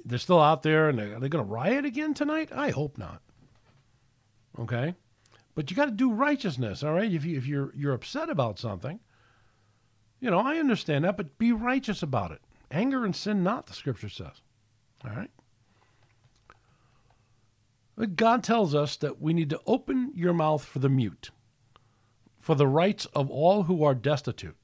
they're 0.04 0.18
still 0.18 0.40
out 0.40 0.62
there, 0.62 0.88
and 0.88 1.00
are 1.00 1.20
they 1.20 1.28
going 1.28 1.44
to 1.44 1.50
riot 1.50 1.84
again 1.84 2.14
tonight? 2.14 2.50
I 2.52 2.70
hope 2.70 2.98
not. 2.98 3.22
Okay, 4.58 4.94
but 5.54 5.70
you 5.70 5.76
got 5.76 5.86
to 5.86 5.90
do 5.90 6.12
righteousness. 6.12 6.82
All 6.82 6.92
right, 6.92 7.10
if 7.10 7.24
you 7.24 7.36
if 7.36 7.46
you're 7.46 7.72
you're 7.74 7.94
upset 7.94 8.28
about 8.28 8.58
something, 8.58 9.00
you 10.20 10.30
know, 10.30 10.38
I 10.38 10.58
understand 10.58 11.04
that, 11.04 11.16
but 11.16 11.38
be 11.38 11.52
righteous 11.52 12.02
about 12.02 12.32
it. 12.32 12.40
Anger 12.70 13.04
and 13.04 13.14
sin 13.14 13.42
not, 13.42 13.66
the 13.66 13.74
scripture 13.74 14.08
says. 14.08 14.42
All 15.04 15.14
right. 15.14 15.30
God 18.16 18.42
tells 18.42 18.74
us 18.74 18.96
that 18.96 19.20
we 19.20 19.32
need 19.32 19.50
to 19.50 19.60
open 19.66 20.12
your 20.14 20.32
mouth 20.32 20.64
for 20.64 20.80
the 20.80 20.88
mute, 20.88 21.30
for 22.40 22.54
the 22.54 22.66
rights 22.66 23.06
of 23.14 23.30
all 23.30 23.64
who 23.64 23.84
are 23.84 23.94
destitute. 23.94 24.56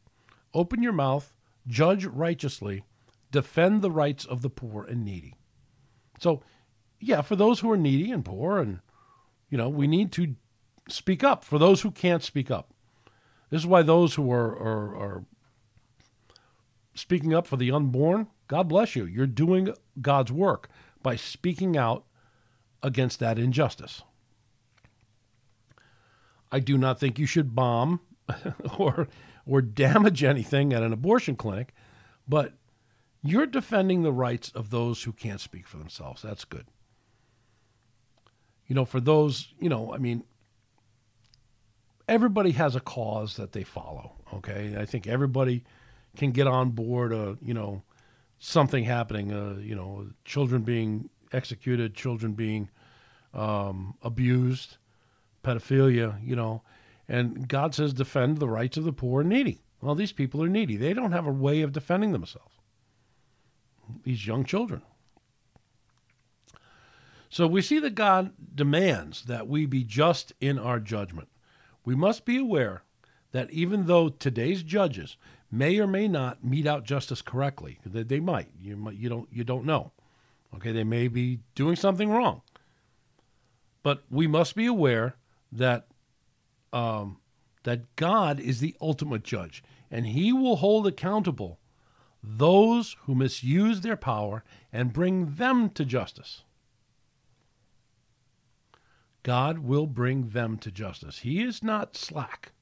Open 0.53 0.83
your 0.83 0.93
mouth, 0.93 1.33
judge 1.67 2.05
righteously, 2.05 2.83
defend 3.31 3.83
the 3.83 3.91
rights 3.91 4.25
of 4.25 4.43
the 4.43 4.51
poor 4.51 4.85
and 4.85 5.05
needy. 5.05 5.35
So, 6.19 6.43
yeah, 6.99 7.23
for 7.23 7.37
those 7.37 7.61
who 7.61 7.71
are 7.71 7.77
needy 7.77 8.11
and 8.11 8.25
poor, 8.25 8.59
and, 8.59 8.81
you 9.49 9.57
know, 9.57 9.69
we 9.69 9.87
need 9.87 10.11
to 10.13 10.35
speak 10.89 11.23
up 11.23 11.45
for 11.45 11.59
those 11.59 11.83
who 11.83 11.93
can't 11.93 12.25
speak 12.25 12.51
up. 12.51 12.75
This 13.49 13.63
is 13.63 13.67
why 13.67 13.83
those 13.83 14.15
who 14.17 14.31
are, 14.33 14.51
are, 14.59 14.97
are 14.97 15.25
speaking 16.95 17.33
up 17.33 17.47
for 17.47 17.57
the 17.57 17.71
unborn, 17.71 18.27
God 18.49 18.69
bless 18.69 18.97
you. 18.97 19.05
You're 19.05 19.27
doing 19.27 19.73
God's 20.01 20.33
work 20.33 20.69
by 21.03 21.15
speaking 21.17 21.77
out 21.77 22.05
against 22.83 23.19
that 23.21 23.39
injustice. 23.39 24.03
I 26.53 26.61
do 26.61 26.77
not 26.77 26.99
think 26.99 27.19
you 27.19 27.27
should 27.27 27.55
bomb 27.55 28.01
or 28.79 29.09
or 29.47 29.63
damage 29.63 30.23
anything 30.23 30.73
at 30.73 30.83
an 30.83 30.93
abortion 30.93 31.37
clinic, 31.37 31.75
but 32.29 32.55
you're 33.23 33.47
defending 33.47 34.03
the 34.03 34.13
rights 34.13 34.51
of 34.55 34.71
those 34.71 35.03
who 35.03 35.13
can't 35.13 35.41
speak 35.41 35.67
for 35.67 35.77
themselves. 35.77 36.23
That's 36.23 36.45
good. 36.45 36.67
You 38.67 38.75
know, 38.75 38.85
for 38.85 39.01
those, 39.01 39.53
you 39.59 39.69
know, 39.69 39.93
I 39.93 39.99
mean, 39.99 40.25
everybody 42.09 42.53
has 42.53 42.77
a 42.77 42.81
cause 42.81 43.37
that 43.37 43.53
they 43.53 43.65
follow. 43.65 44.13
Okay, 44.35 44.77
I 44.79 44.85
think 44.85 45.07
everybody 45.07 45.65
can 46.17 46.31
get 46.31 46.47
on 46.47 46.71
board. 46.71 47.13
A 47.13 47.37
you 47.43 47.55
know, 47.55 47.83
something 48.39 48.85
happening. 48.85 49.33
Uh, 49.33 49.57
you 49.61 49.75
know, 49.75 50.09
children 50.25 50.63
being 50.63 51.09
executed, 51.33 51.95
children 51.95 52.33
being 52.33 52.69
um, 53.35 53.95
abused, 54.03 54.77
pedophilia. 55.45 56.17
You 56.25 56.37
know, 56.37 56.63
and 57.09 57.49
God 57.49 57.75
says 57.75 57.93
defend 57.93 58.39
the 58.39 58.49
rights 58.49 58.77
of 58.77 58.85
the 58.85 58.93
poor 58.93 59.21
and 59.21 59.31
needy. 59.31 59.63
Well, 59.81 59.95
these 59.95 60.13
people 60.13 60.43
are 60.43 60.49
needy. 60.49 60.77
They 60.77 60.93
don't 60.93 61.13
have 61.13 61.27
a 61.27 61.33
way 61.33 61.63
of 61.63 61.73
defending 61.73 62.13
themselves. 62.13 62.55
These 64.05 64.27
young 64.27 64.45
children. 64.45 64.83
So 67.31 67.47
we 67.47 67.63
see 67.63 67.79
that 67.79 67.95
God 67.95 68.33
demands 68.55 69.25
that 69.25 69.47
we 69.47 69.65
be 69.65 69.85
just 69.85 70.33
in 70.41 70.59
our 70.59 70.81
judgment. 70.81 71.29
We 71.85 71.95
must 71.95 72.25
be 72.25 72.37
aware 72.37 72.83
that 73.33 73.51
even 73.51 73.87
though 73.87 74.09
today's 74.09 74.65
judges 74.65 75.17
may 75.51 75.79
or 75.79 75.87
may 75.87 76.09
not 76.09 76.45
mete 76.45 76.67
out 76.67 76.85
justice 76.85 77.23
correctly, 77.23 77.79
they, 77.87 78.03
they 78.03 78.21
might. 78.21 78.49
You 78.61 78.77
might, 78.77 78.97
you 78.97 79.09
don't 79.09 79.29
you 79.33 79.45
don't 79.45 79.65
know. 79.65 79.93
Okay, 80.55 80.73
they 80.73 80.85
may 80.85 81.09
be 81.09 81.41
doing 81.55 81.77
something 81.77 82.11
wrong. 82.11 82.43
But 83.83 84.03
we 84.11 84.27
must 84.27 84.55
be 84.55 84.67
aware 84.67 85.17
that 85.53 85.87
um, 86.73 87.19
that 87.65 87.97
God 87.97 88.41
is 88.41 88.61
the 88.61 88.77
ultimate 88.81 89.23
judge, 89.23 89.63
and 89.91 90.07
He 90.07 90.33
will 90.33 90.57
hold 90.57 90.87
accountable 90.87 91.59
those 92.23 92.97
who 93.03 93.15
misuse 93.15 93.81
their 93.81 93.97
power 93.97 94.45
and 94.73 94.93
bring 94.93 95.37
them 95.37 95.71
to 95.71 95.85
justice. 95.85 96.43
God 99.23 99.59
will 99.59 99.87
bring 99.87 100.31
them 100.31 100.57
to 100.59 100.71
justice. 100.71 101.21
He 101.21 101.43
is 101.43 101.63
not 101.63 101.97
slack 101.97 102.53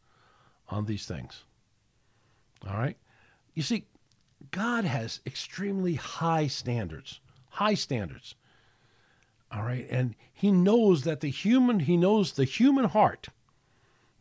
on 0.68 0.87
these 0.87 1.07
things. 1.07 1.44
All 2.66 2.77
right? 2.77 2.96
You 3.55 3.62
see, 3.62 3.87
God 4.51 4.85
has 4.85 5.20
extremely 5.27 5.94
high 5.94 6.46
standards, 6.46 7.20
high 7.59 7.75
standards. 7.75 8.37
All 9.51 9.62
right? 9.62 9.87
And 9.90 10.14
he 10.33 10.53
knows 10.53 11.03
that 11.03 11.21
the 11.21 11.31
human, 11.31 11.81
he 11.81 11.97
knows 11.97 12.33
the 12.33 12.44
human 12.44 12.85
heart 12.85 13.29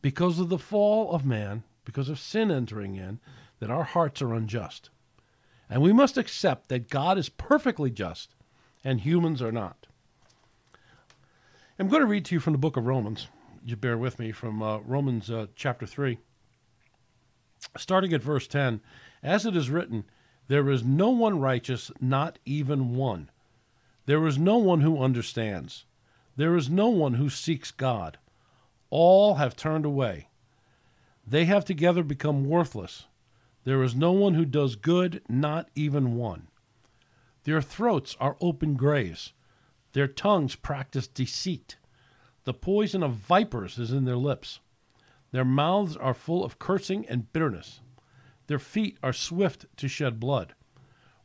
because 0.01 0.39
of 0.39 0.49
the 0.49 0.57
fall 0.57 1.11
of 1.11 1.23
man, 1.23 1.63
because 1.85 2.09
of 2.09 2.19
sin 2.19 2.49
entering 2.49 2.95
in, 2.95 3.19
that 3.59 3.69
our 3.69 3.83
hearts 3.83 4.21
are 4.21 4.33
unjust. 4.33 4.89
And 5.69 5.81
we 5.81 5.93
must 5.93 6.17
accept 6.17 6.69
that 6.69 6.89
God 6.89 7.17
is 7.17 7.29
perfectly 7.29 7.91
just 7.91 8.33
and 8.83 9.01
humans 9.01 9.41
are 9.41 9.51
not. 9.51 9.85
I'm 11.77 11.89
going 11.89 12.01
to 12.01 12.07
read 12.07 12.25
to 12.25 12.35
you 12.35 12.39
from 12.39 12.53
the 12.53 12.59
book 12.59 12.75
of 12.75 12.87
Romans. 12.87 13.27
You 13.63 13.75
bear 13.75 13.97
with 13.97 14.17
me 14.17 14.31
from 14.31 14.63
uh, 14.63 14.79
Romans 14.79 15.29
uh, 15.29 15.47
chapter 15.55 15.85
3. 15.85 16.17
Starting 17.77 18.13
at 18.13 18.23
verse 18.23 18.47
10 18.47 18.81
As 19.21 19.45
it 19.45 19.55
is 19.55 19.69
written, 19.69 20.05
there 20.47 20.69
is 20.69 20.83
no 20.83 21.09
one 21.09 21.39
righteous, 21.39 21.91
not 21.99 22.39
even 22.45 22.95
one. 22.95 23.29
There 24.05 24.25
is 24.25 24.37
no 24.37 24.57
one 24.57 24.81
who 24.81 25.03
understands. 25.03 25.85
There 26.37 26.55
is 26.55 26.69
no 26.69 26.87
one 26.87 27.15
who 27.15 27.29
seeks 27.29 27.71
God. 27.71 28.17
All 28.89 29.35
have 29.35 29.55
turned 29.55 29.85
away. 29.85 30.29
They 31.25 31.45
have 31.45 31.65
together 31.65 32.03
become 32.03 32.45
worthless. 32.45 33.07
There 33.65 33.83
is 33.83 33.95
no 33.95 34.13
one 34.13 34.35
who 34.35 34.45
does 34.45 34.77
good, 34.77 35.21
not 35.27 35.69
even 35.75 36.15
one. 36.15 36.47
Their 37.43 37.61
throats 37.61 38.15
are 38.19 38.37
open 38.39 38.75
graves. 38.75 39.33
Their 39.91 40.07
tongues 40.07 40.55
practice 40.55 41.07
deceit. 41.07 41.75
The 42.45 42.53
poison 42.53 43.03
of 43.03 43.15
vipers 43.15 43.77
is 43.77 43.91
in 43.91 44.05
their 44.05 44.15
lips. 44.15 44.61
Their 45.31 45.43
mouths 45.43 45.97
are 45.97 46.13
full 46.13 46.45
of 46.45 46.59
cursing 46.59 47.05
and 47.09 47.31
bitterness. 47.33 47.81
Their 48.47 48.59
feet 48.59 48.97
are 49.03 49.13
swift 49.13 49.65
to 49.77 49.87
shed 49.87 50.19
blood. 50.19 50.55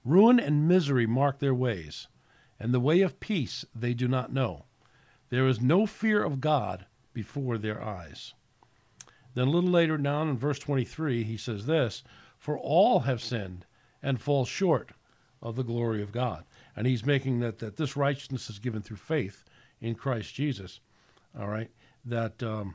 Ruin 0.05 0.41
and 0.41 0.69
misery 0.69 1.07
mark 1.07 1.39
their 1.39 1.55
ways, 1.55 2.09
and 2.59 2.75
the 2.75 2.81
way 2.81 3.01
of 3.01 3.21
peace 3.21 3.65
they 3.75 3.95
do 3.95 4.09
not 4.09 4.33
know. 4.33 4.65
There 5.31 5.49
is 5.49 5.61
no 5.61 5.87
fear 5.87 6.23
of 6.23 6.41
God 6.41 6.87
before 7.15 7.59
their 7.59 7.83
eyes. 7.83 8.35
Then 9.35 9.49
a 9.49 9.51
little 9.51 9.71
later 9.71 9.97
down 9.97 10.29
in 10.29 10.37
verse 10.37 10.59
23, 10.59 11.23
he 11.23 11.37
says 11.37 11.67
this 11.67 12.03
For 12.39 12.59
all 12.59 13.01
have 13.01 13.23
sinned 13.23 13.65
and 14.03 14.21
fall 14.21 14.45
short 14.45 14.93
of 15.41 15.57
the 15.57 15.65
glory 15.65 16.03
of 16.03 16.13
God. 16.13 16.45
And 16.77 16.87
he's 16.87 17.07
making 17.07 17.41
that, 17.41 17.59
that 17.59 17.77
this 17.77 17.97
righteousness 17.97 18.51
is 18.51 18.59
given 18.59 18.83
through 18.83 18.97
faith 18.97 19.45
in 19.81 19.95
Christ 19.95 20.35
Jesus. 20.35 20.81
All 21.39 21.49
right. 21.49 21.71
That 22.05 22.43
um, 22.43 22.75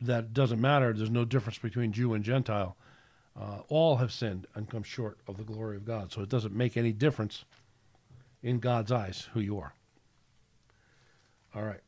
that 0.00 0.32
doesn't 0.32 0.60
matter. 0.60 0.92
There's 0.92 1.10
no 1.10 1.24
difference 1.24 1.58
between 1.58 1.92
Jew 1.92 2.14
and 2.14 2.24
Gentile. 2.24 2.76
Uh, 3.38 3.60
all 3.68 3.96
have 3.96 4.12
sinned 4.12 4.46
and 4.54 4.68
come 4.68 4.82
short 4.82 5.18
of 5.28 5.36
the 5.36 5.44
glory 5.44 5.76
of 5.76 5.84
God. 5.84 6.12
So 6.12 6.22
it 6.22 6.28
doesn't 6.28 6.54
make 6.54 6.76
any 6.76 6.92
difference 6.92 7.44
in 8.42 8.58
God's 8.58 8.90
eyes 8.90 9.28
who 9.32 9.40
you 9.40 9.58
are. 9.58 9.74
All 11.54 11.62
right. 11.62 11.80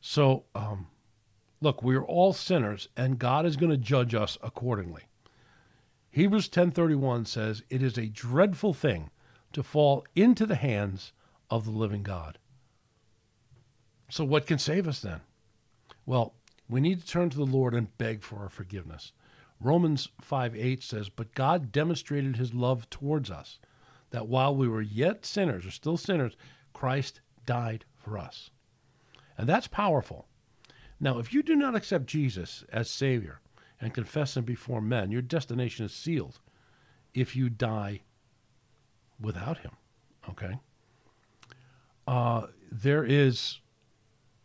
So, 0.00 0.44
um, 0.54 0.86
look, 1.60 1.82
we're 1.82 2.04
all 2.04 2.32
sinners, 2.32 2.88
and 2.96 3.18
God 3.18 3.46
is 3.46 3.56
going 3.56 3.70
to 3.70 3.76
judge 3.76 4.14
us 4.14 4.38
accordingly. 4.42 5.02
Hebrews 6.10 6.48
10:31 6.48 7.26
says, 7.26 7.62
"It 7.68 7.82
is 7.82 7.98
a 7.98 8.08
dreadful 8.08 8.72
thing 8.72 9.10
to 9.52 9.62
fall 9.62 10.06
into 10.14 10.46
the 10.46 10.56
hands 10.56 11.12
of 11.50 11.64
the 11.64 11.70
living 11.70 12.02
God." 12.02 12.38
So, 14.08 14.24
what 14.24 14.46
can 14.46 14.58
save 14.58 14.88
us 14.88 15.00
then? 15.00 15.20
Well, 16.06 16.34
we 16.68 16.80
need 16.80 17.00
to 17.00 17.06
turn 17.06 17.30
to 17.30 17.36
the 17.36 17.46
Lord 17.46 17.74
and 17.74 17.96
beg 17.98 18.22
for 18.22 18.38
our 18.38 18.48
forgiveness. 18.48 19.12
Romans 19.60 20.08
5 20.20 20.54
8 20.54 20.82
says, 20.82 21.08
But 21.08 21.34
God 21.34 21.72
demonstrated 21.72 22.36
his 22.36 22.54
love 22.54 22.88
towards 22.90 23.30
us, 23.30 23.58
that 24.10 24.28
while 24.28 24.54
we 24.54 24.68
were 24.68 24.82
yet 24.82 25.26
sinners, 25.26 25.66
or 25.66 25.70
still 25.70 25.96
sinners, 25.96 26.36
Christ 26.72 27.20
died 27.44 27.84
for 27.96 28.18
us. 28.18 28.50
And 29.36 29.48
that's 29.48 29.66
powerful. 29.66 30.26
Now, 31.00 31.18
if 31.18 31.32
you 31.32 31.42
do 31.42 31.54
not 31.54 31.74
accept 31.74 32.06
Jesus 32.06 32.64
as 32.72 32.90
Savior 32.90 33.40
and 33.80 33.94
confess 33.94 34.36
him 34.36 34.44
before 34.44 34.80
men, 34.80 35.10
your 35.10 35.22
destination 35.22 35.86
is 35.86 35.92
sealed 35.92 36.40
if 37.14 37.36
you 37.36 37.48
die 37.48 38.00
without 39.20 39.58
him. 39.58 39.72
Okay? 40.28 40.58
Uh, 42.06 42.46
there 42.70 43.04
is, 43.04 43.60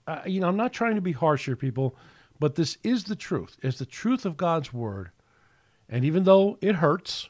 uh, 0.07 0.21
you 0.25 0.39
know, 0.39 0.47
I'm 0.47 0.57
not 0.57 0.73
trying 0.73 0.95
to 0.95 1.01
be 1.01 1.12
harsh 1.12 1.45
here, 1.45 1.55
people. 1.55 1.95
But 2.43 2.56
this 2.56 2.77
is 2.84 3.06
the 3.06 3.15
truth. 3.15 3.56
It's 3.63 3.79
the 3.79 3.86
truth 3.86 4.25
of 4.25 4.36
God's 4.36 4.73
word. 4.73 5.12
And 5.88 6.03
even 6.03 6.25
though 6.25 6.58
it 6.60 6.75
hurts, 6.75 7.29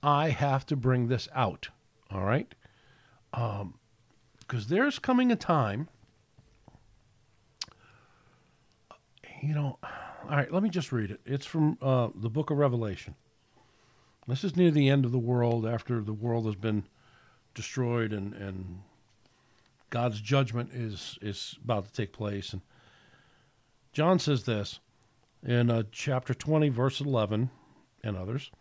I 0.00 0.28
have 0.28 0.64
to 0.66 0.76
bring 0.76 1.08
this 1.08 1.28
out. 1.34 1.70
All 2.08 2.22
right? 2.22 2.54
Because 3.32 3.62
um, 3.62 3.74
there's 4.68 5.00
coming 5.00 5.32
a 5.32 5.34
time, 5.34 5.88
you 9.42 9.56
know, 9.56 9.76
all 9.82 10.36
right, 10.36 10.52
let 10.52 10.62
me 10.62 10.70
just 10.70 10.92
read 10.92 11.10
it. 11.10 11.20
It's 11.26 11.44
from 11.44 11.76
uh, 11.82 12.10
the 12.14 12.30
book 12.30 12.50
of 12.50 12.58
Revelation. 12.58 13.16
This 14.28 14.44
is 14.44 14.54
near 14.54 14.70
the 14.70 14.88
end 14.88 15.04
of 15.04 15.10
the 15.10 15.18
world 15.18 15.66
after 15.66 16.00
the 16.00 16.12
world 16.12 16.46
has 16.46 16.54
been 16.54 16.84
destroyed 17.56 18.12
and, 18.12 18.34
and 18.34 18.82
God's 19.90 20.20
judgment 20.20 20.70
is, 20.72 21.18
is 21.20 21.56
about 21.64 21.86
to 21.86 21.92
take 21.92 22.12
place. 22.12 22.52
And 22.52 22.62
John 23.98 24.20
says 24.20 24.44
this 24.44 24.78
in 25.44 25.72
uh, 25.72 25.82
chapter 25.90 26.32
20, 26.32 26.68
verse 26.68 27.00
11, 27.00 27.50
and 28.04 28.16
others. 28.16 28.52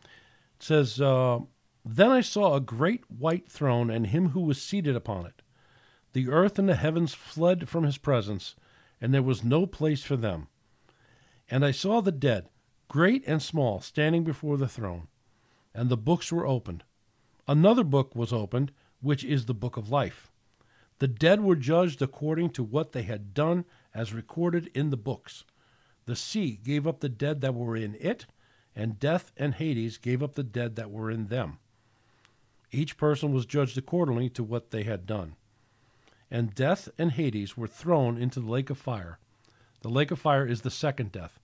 It 0.55 0.63
says, 0.63 0.99
uh, 0.99 1.41
Then 1.85 2.09
I 2.09 2.21
saw 2.21 2.55
a 2.55 2.59
great 2.59 3.03
white 3.07 3.47
throne 3.47 3.91
and 3.91 4.07
him 4.07 4.29
who 4.29 4.39
was 4.39 4.59
seated 4.59 4.95
upon 4.95 5.27
it. 5.27 5.43
The 6.13 6.27
earth 6.27 6.57
and 6.57 6.67
the 6.67 6.73
heavens 6.73 7.13
fled 7.13 7.69
from 7.69 7.83
his 7.83 7.99
presence, 7.99 8.55
and 8.99 9.13
there 9.13 9.21
was 9.21 9.43
no 9.43 9.67
place 9.67 10.01
for 10.01 10.15
them. 10.15 10.47
And 11.51 11.63
I 11.63 11.69
saw 11.69 12.01
the 12.01 12.11
dead, 12.11 12.49
great 12.87 13.23
and 13.27 13.39
small, 13.39 13.79
standing 13.79 14.23
before 14.23 14.57
the 14.57 14.67
throne, 14.67 15.07
and 15.71 15.87
the 15.87 15.97
books 15.97 16.31
were 16.31 16.47
opened. 16.47 16.83
Another 17.47 17.83
book 17.83 18.15
was 18.15 18.33
opened, 18.33 18.71
which 19.01 19.23
is 19.23 19.45
the 19.45 19.53
book 19.53 19.77
of 19.77 19.91
life. 19.91 20.31
The 20.97 21.07
dead 21.07 21.41
were 21.41 21.55
judged 21.55 22.01
according 22.01 22.49
to 22.53 22.63
what 22.63 22.93
they 22.93 23.03
had 23.03 23.35
done 23.35 23.65
as 23.97 24.13
recorded 24.13 24.69
in 24.75 24.91
the 24.91 24.95
books. 24.95 25.43
The 26.05 26.15
sea 26.15 26.59
gave 26.63 26.85
up 26.85 26.99
the 26.99 27.09
dead 27.09 27.41
that 27.41 27.55
were 27.55 27.75
in 27.75 27.97
it, 27.99 28.27
and 28.75 28.99
death 28.99 29.31
and 29.35 29.55
Hades 29.55 29.97
gave 29.97 30.21
up 30.21 30.35
the 30.35 30.43
dead 30.43 30.75
that 30.75 30.91
were 30.91 31.09
in 31.09 31.27
them. 31.27 31.57
Each 32.71 32.95
person 32.95 33.33
was 33.33 33.47
judged 33.47 33.77
accordingly 33.77 34.29
to 34.29 34.43
what 34.43 34.69
they 34.69 34.83
had 34.83 35.07
done. 35.07 35.35
And 36.29 36.53
death 36.53 36.89
and 36.97 37.13
Hades 37.13 37.57
were 37.57 37.67
thrown 37.67 38.17
into 38.17 38.39
the 38.39 38.49
lake 38.49 38.69
of 38.69 38.77
fire. 38.77 39.17
The 39.81 39.89
lake 39.89 40.11
of 40.11 40.19
fire 40.19 40.45
is 40.45 40.61
the 40.61 40.69
second 40.69 41.11
death. 41.11 41.39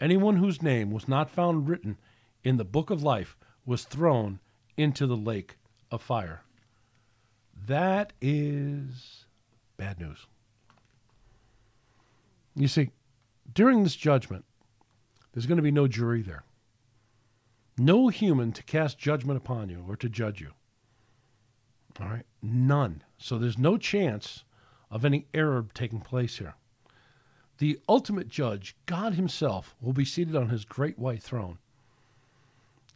Anyone 0.00 0.36
whose 0.36 0.62
name 0.62 0.92
was 0.92 1.08
not 1.08 1.30
found 1.30 1.68
written 1.68 1.98
in 2.44 2.56
the 2.56 2.64
book 2.64 2.90
of 2.90 3.02
life 3.02 3.36
was 3.66 3.84
thrown 3.84 4.38
into 4.76 5.06
the 5.06 5.16
lake 5.16 5.56
of 5.90 6.02
fire. 6.02 6.42
That 7.66 8.12
is 8.20 9.24
bad 9.76 9.98
news. 9.98 10.26
You 12.56 12.68
see, 12.68 12.90
during 13.52 13.82
this 13.82 13.96
judgment, 13.96 14.44
there's 15.32 15.46
going 15.46 15.56
to 15.56 15.62
be 15.62 15.70
no 15.70 15.88
jury 15.88 16.22
there. 16.22 16.44
No 17.76 18.08
human 18.08 18.52
to 18.52 18.62
cast 18.62 18.98
judgment 18.98 19.36
upon 19.36 19.68
you 19.68 19.84
or 19.88 19.96
to 19.96 20.08
judge 20.08 20.40
you. 20.40 20.52
All 22.00 22.06
right? 22.06 22.26
None. 22.42 23.02
So 23.18 23.38
there's 23.38 23.58
no 23.58 23.76
chance 23.76 24.44
of 24.90 25.04
any 25.04 25.26
error 25.34 25.66
taking 25.74 26.00
place 26.00 26.38
here. 26.38 26.54
The 27.58 27.80
ultimate 27.88 28.28
judge, 28.28 28.76
God 28.86 29.14
Himself, 29.14 29.74
will 29.80 29.92
be 29.92 30.04
seated 30.04 30.36
on 30.36 30.48
His 30.48 30.64
great 30.64 30.98
white 30.98 31.22
throne. 31.22 31.58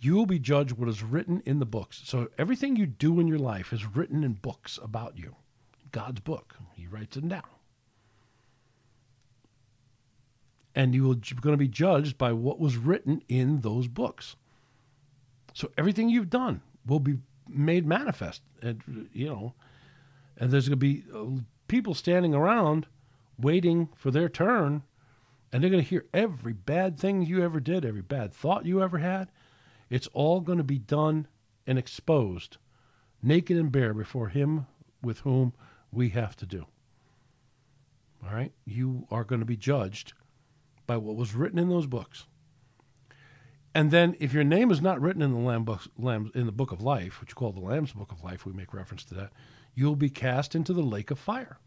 You 0.01 0.15
will 0.15 0.27
be 0.27 0.39
judged 0.39 0.73
what 0.73 0.89
is 0.89 1.03
written 1.03 1.43
in 1.45 1.59
the 1.59 1.67
books. 1.67 2.01
So 2.05 2.29
everything 2.39 2.77
you 2.77 2.87
do 2.87 3.19
in 3.19 3.27
your 3.27 3.39
life 3.39 3.73
is 3.73 3.97
written 3.97 4.23
in 4.23 4.35
books 4.35 4.79
about 4.83 5.19
you. 5.19 5.35
God's 5.91 6.21
book. 6.21 6.55
He 6.75 6.87
writes 6.87 7.17
them 7.17 7.29
down. 7.29 7.43
And 10.75 10.95
you 10.95 11.11
are 11.11 11.15
going 11.41 11.55
to 11.55 11.57
be 11.57 11.69
judged 11.69 12.19
by 12.19 12.33
what 12.33 12.61
was 12.61 12.77
written 12.77 13.23
in 13.29 13.61
those 13.61 13.89
books. 13.89 14.37
So 15.55 15.71
everything 15.77 16.09
you've 16.09 16.31
done 16.31 16.63
will 16.87 17.01
be 17.01 17.19
made 17.49 17.87
manifest, 17.87 18.43
and 18.63 19.09
you 19.13 19.27
know, 19.27 19.55
and 20.37 20.51
there's 20.51 20.69
going 20.69 20.79
to 20.79 20.87
be 20.87 21.05
uh, 21.15 21.41
people 21.67 21.95
standing 21.95 22.35
around 22.35 22.87
waiting 23.39 23.89
for 23.97 24.11
their 24.11 24.29
turn, 24.29 24.83
and 25.53 25.63
they're 25.63 25.71
going 25.71 25.83
to 25.83 25.89
hear 25.89 26.07
every 26.13 26.53
bad 26.53 26.99
thing 26.99 27.23
you 27.23 27.43
ever 27.43 27.61
did, 27.61 27.85
every 27.85 28.03
bad 28.03 28.33
thought 28.33 28.67
you 28.67 28.83
ever 28.83 28.99
had, 28.99 29.31
It's 29.89 30.09
all 30.09 30.41
going 30.41 30.59
to 30.59 30.65
be 30.65 30.79
done 30.79 31.27
and 31.67 31.79
exposed, 31.79 32.59
naked 33.23 33.57
and 33.57 33.73
bare 33.73 33.95
before 33.95 34.29
Him 34.29 34.67
with 35.03 35.21
whom 35.21 35.55
we 35.93 36.11
have 36.11 36.37
to 36.37 36.47
do. 36.47 36.67
All 38.25 38.35
right? 38.35 38.53
You 38.65 39.07
are 39.11 39.25
going 39.25 39.41
to 39.41 39.47
be 39.47 39.57
judged 39.57 40.13
by 40.89 40.97
what 40.97 41.15
was 41.15 41.37
written 41.37 41.61
in 41.61 41.69
those 41.69 41.87
books. 41.87 42.25
And 43.73 43.93
then, 43.93 44.17
if 44.19 44.33
your 44.33 44.43
name 44.43 44.73
is 44.73 44.81
not 44.81 45.01
written 45.01 45.23
in 45.23 45.33
the 45.33 45.39
Lamb 45.39 45.65
book, 45.65 45.83
Lamb, 45.97 46.33
in 46.35 46.47
the 46.47 46.53
book 46.53 46.73
of 46.73 46.83
life, 46.83 47.21
which 47.21 47.31
you 47.31 47.35
call 47.37 47.53
the 47.53 47.61
Lamb's 47.61 47.93
book 47.93 48.11
of 48.11 48.25
life, 48.25 48.45
we 48.45 48.53
make 48.53 48.75
reference 48.75 49.05
to 49.05 49.15
that, 49.15 49.31
you'll 49.77 49.95
be 49.95 50.11
cast 50.11 50.57
into 50.57 50.73
the 50.73 50.83
lake 50.83 51.13
of 51.13 51.19
fire 51.21 51.59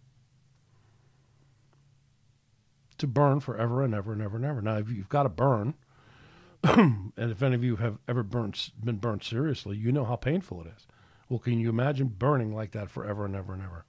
to 2.97 3.07
burn 3.07 3.39
forever 3.39 3.84
and 3.84 3.95
ever 3.95 4.12
and 4.12 4.21
ever 4.21 4.36
and 4.36 4.45
ever. 4.45 4.62
Now, 4.62 4.77
if 4.77 4.89
you've 4.89 5.07
got 5.07 5.23
to 5.23 5.29
burn, 5.29 5.75
and 6.63 7.13
if 7.17 7.41
any 7.41 7.55
of 7.55 7.63
you 7.63 7.77
have 7.77 7.99
ever 8.07 8.23
burned, 8.23 8.71
been 8.84 8.97
burned 8.97 9.23
seriously, 9.23 9.77
you 9.77 9.91
know 9.91 10.03
how 10.03 10.15
painful 10.15 10.62
it 10.62 10.67
is. 10.75 10.88
Well, 11.29 11.39
can 11.39 11.60
you 11.60 11.69
imagine 11.69 12.07
burning 12.07 12.53
like 12.53 12.71
that 12.71 12.89
forever 12.89 13.25
and 13.25 13.36
ever 13.36 13.53
and 13.53 13.62
ever? 13.63 13.86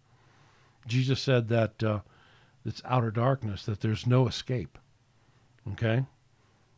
Jesus 0.86 1.20
said 1.20 1.48
that 1.48 1.82
uh, 1.82 2.00
it's 2.64 2.82
outer 2.84 3.10
darkness, 3.10 3.64
that 3.64 3.80
there's 3.80 4.06
no 4.06 4.28
escape. 4.28 4.78
Okay? 5.72 6.04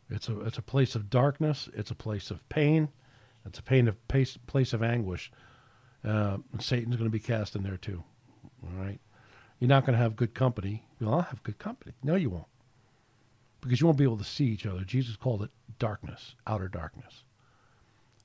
It's 0.09 0.29
a, 0.29 0.39
it's 0.41 0.57
a 0.57 0.61
place 0.61 0.95
of 0.95 1.09
darkness, 1.09 1.67
it's 1.73 1.91
a 1.91 1.95
place 1.95 2.29
of 2.29 2.47
pain, 2.49 2.89
it's 3.45 3.59
a 3.59 3.63
pain 3.63 3.87
of 3.87 4.07
place, 4.07 4.37
place 4.45 4.73
of 4.73 4.83
anguish. 4.83 5.31
Uh, 6.03 6.37
Satan's 6.59 6.95
going 6.95 7.09
to 7.09 7.11
be 7.11 7.19
cast 7.19 7.55
in 7.55 7.63
there 7.63 7.77
too. 7.77 8.03
All 8.63 8.83
right? 8.83 8.99
You're 9.59 9.69
not 9.69 9.85
going 9.85 9.97
to 9.97 10.03
have 10.03 10.15
good 10.15 10.33
company. 10.33 10.85
Well, 10.99 11.15
I'll 11.15 11.21
have 11.21 11.43
good 11.43 11.57
company. 11.57 11.93
No, 12.03 12.15
you 12.15 12.29
won't. 12.29 12.45
Because 13.61 13.81
you 13.81 13.87
won't 13.87 13.97
be 13.97 14.03
able 14.03 14.17
to 14.17 14.23
see 14.23 14.45
each 14.45 14.65
other. 14.65 14.81
Jesus 14.81 15.15
called 15.15 15.41
it 15.41 15.49
darkness, 15.79 16.35
outer 16.45 16.67
darkness. 16.67 17.23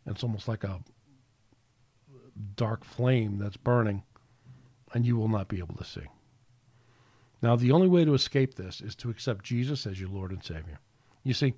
And 0.04 0.14
it's 0.14 0.22
almost 0.22 0.48
like 0.48 0.64
a 0.64 0.80
dark 2.56 2.84
flame 2.84 3.38
that's 3.38 3.56
burning, 3.56 4.02
and 4.92 5.06
you 5.06 5.16
will 5.16 5.28
not 5.28 5.48
be 5.48 5.58
able 5.58 5.76
to 5.76 5.84
see. 5.84 6.06
Now, 7.42 7.56
the 7.56 7.72
only 7.72 7.88
way 7.88 8.04
to 8.04 8.14
escape 8.14 8.54
this 8.54 8.80
is 8.80 8.94
to 8.96 9.10
accept 9.10 9.44
Jesus 9.44 9.86
as 9.86 9.98
your 9.98 10.10
Lord 10.10 10.30
and 10.30 10.44
Savior. 10.44 10.78
You 11.24 11.34
see, 11.34 11.54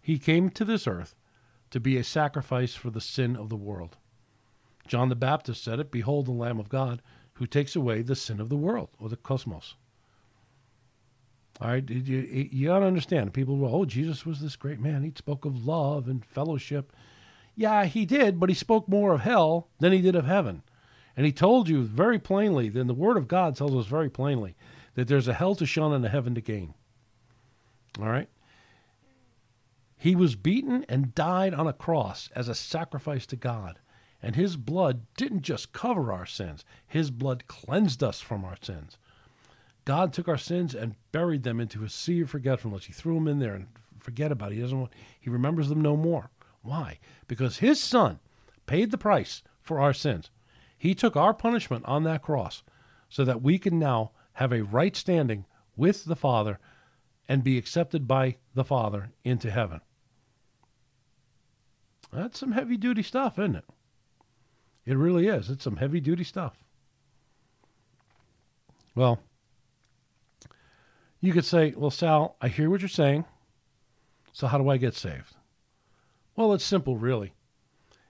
He 0.00 0.18
came 0.18 0.50
to 0.50 0.64
this 0.64 0.86
earth 0.86 1.14
to 1.70 1.80
be 1.80 1.96
a 1.96 2.04
sacrifice 2.04 2.74
for 2.74 2.90
the 2.90 3.00
sin 3.00 3.36
of 3.36 3.48
the 3.48 3.56
world. 3.56 3.96
John 4.86 5.08
the 5.08 5.16
Baptist 5.16 5.62
said 5.62 5.80
it 5.80 5.90
Behold, 5.90 6.26
the 6.26 6.32
Lamb 6.32 6.58
of 6.58 6.68
God 6.68 7.00
who 7.34 7.46
takes 7.46 7.74
away 7.74 8.02
the 8.02 8.16
sin 8.16 8.40
of 8.40 8.48
the 8.48 8.56
world 8.56 8.90
or 8.98 9.08
the 9.08 9.16
cosmos. 9.16 9.74
All 11.60 11.68
right, 11.68 11.88
you, 11.88 12.48
you 12.50 12.66
got 12.68 12.80
to 12.80 12.86
understand. 12.86 13.32
People, 13.32 13.56
well, 13.56 13.74
oh, 13.74 13.84
Jesus 13.84 14.26
was 14.26 14.40
this 14.40 14.56
great 14.56 14.80
man. 14.80 15.04
He 15.04 15.12
spoke 15.16 15.44
of 15.44 15.66
love 15.66 16.08
and 16.08 16.24
fellowship. 16.24 16.92
Yeah, 17.54 17.84
he 17.84 18.04
did, 18.04 18.40
but 18.40 18.48
he 18.48 18.54
spoke 18.54 18.88
more 18.88 19.14
of 19.14 19.20
hell 19.20 19.68
than 19.78 19.92
he 19.92 20.00
did 20.00 20.16
of 20.16 20.26
heaven. 20.26 20.62
And 21.16 21.24
he 21.24 21.32
told 21.32 21.68
you 21.68 21.84
very 21.84 22.18
plainly, 22.18 22.68
then 22.68 22.88
the 22.88 22.94
Word 22.94 23.16
of 23.16 23.28
God 23.28 23.54
tells 23.54 23.74
us 23.74 23.86
very 23.86 24.10
plainly 24.10 24.56
that 24.94 25.08
there's 25.08 25.28
a 25.28 25.34
hell 25.34 25.54
to 25.56 25.66
shun 25.66 25.92
and 25.92 26.04
a 26.04 26.08
heaven 26.08 26.34
to 26.34 26.40
gain. 26.40 26.74
All 28.00 28.08
right? 28.08 28.28
He 29.96 30.14
was 30.14 30.36
beaten 30.36 30.84
and 30.88 31.14
died 31.14 31.54
on 31.54 31.66
a 31.66 31.72
cross 31.72 32.28
as 32.34 32.48
a 32.48 32.54
sacrifice 32.54 33.26
to 33.26 33.36
God. 33.36 33.78
And 34.22 34.36
his 34.36 34.56
blood 34.56 35.02
didn't 35.16 35.42
just 35.42 35.72
cover 35.72 36.12
our 36.12 36.26
sins, 36.26 36.64
his 36.86 37.10
blood 37.10 37.46
cleansed 37.46 38.02
us 38.02 38.20
from 38.20 38.44
our 38.44 38.56
sins. 38.60 38.98
God 39.84 40.12
took 40.12 40.28
our 40.28 40.38
sins 40.38 40.74
and 40.74 40.96
buried 41.12 41.42
them 41.42 41.60
into 41.60 41.84
a 41.84 41.90
sea 41.90 42.22
of 42.22 42.30
forgetfulness. 42.30 42.86
He 42.86 42.92
threw 42.92 43.14
them 43.14 43.28
in 43.28 43.38
there 43.38 43.54
and 43.54 43.66
forget 44.00 44.32
about 44.32 44.52
it. 44.52 44.56
He 44.56 44.60
doesn't 44.62 44.78
want, 44.78 44.92
he 45.20 45.30
remembers 45.30 45.68
them 45.68 45.82
no 45.82 45.96
more. 45.96 46.30
Why? 46.62 46.98
Because 47.28 47.58
his 47.58 47.82
son 47.82 48.18
paid 48.66 48.90
the 48.90 48.98
price 48.98 49.42
for 49.60 49.78
our 49.78 49.92
sins. 49.92 50.30
He 50.76 50.94
took 50.94 51.16
our 51.16 51.34
punishment 51.34 51.84
on 51.86 52.04
that 52.04 52.22
cross 52.22 52.62
so 53.08 53.24
that 53.24 53.42
we 53.42 53.58
can 53.58 53.78
now 53.78 54.12
have 54.34 54.52
a 54.52 54.62
right 54.62 54.96
standing 54.96 55.44
with 55.76 56.04
the 56.04 56.16
Father 56.16 56.58
and 57.28 57.42
be 57.42 57.58
accepted 57.58 58.06
by 58.06 58.36
the 58.54 58.64
Father 58.64 59.10
into 59.24 59.50
heaven. 59.50 59.80
That's 62.12 62.38
some 62.38 62.52
heavy 62.52 62.76
duty 62.76 63.02
stuff, 63.02 63.38
isn't 63.38 63.56
it? 63.56 63.64
It 64.86 64.96
really 64.96 65.26
is. 65.26 65.50
It's 65.50 65.64
some 65.64 65.76
heavy 65.76 66.00
duty 66.00 66.24
stuff. 66.24 66.56
Well, 68.94 69.20
you 71.20 71.32
could 71.32 71.44
say, 71.44 71.72
Well, 71.76 71.90
Sal, 71.90 72.36
I 72.40 72.48
hear 72.48 72.70
what 72.70 72.80
you're 72.80 72.88
saying. 72.88 73.24
So 74.32 74.46
how 74.46 74.58
do 74.58 74.68
I 74.68 74.76
get 74.76 74.94
saved? 74.94 75.34
Well, 76.36 76.52
it's 76.52 76.64
simple, 76.64 76.96
really. 76.96 77.32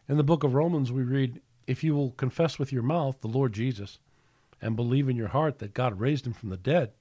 In 0.09 0.17
the 0.17 0.25
book 0.25 0.43
of 0.43 0.55
Romans, 0.55 0.91
we 0.91 1.03
read, 1.03 1.41
If 1.67 1.85
you 1.85 1.95
will 1.95 2.11
confess 2.13 2.59
with 2.59 2.73
your 2.73 2.83
mouth 2.83 3.21
the 3.21 3.29
Lord 3.29 3.53
Jesus 3.53 3.99
and 4.65 4.77
believe 4.77 5.11
in 5.11 5.17
your 5.17 5.29
heart 5.29 5.59
that 5.59 5.75
God 5.75 6.01
raised 6.01 6.27
him 6.27 6.33
from 6.33 6.49
the 6.49 6.57
dead, 6.57 6.93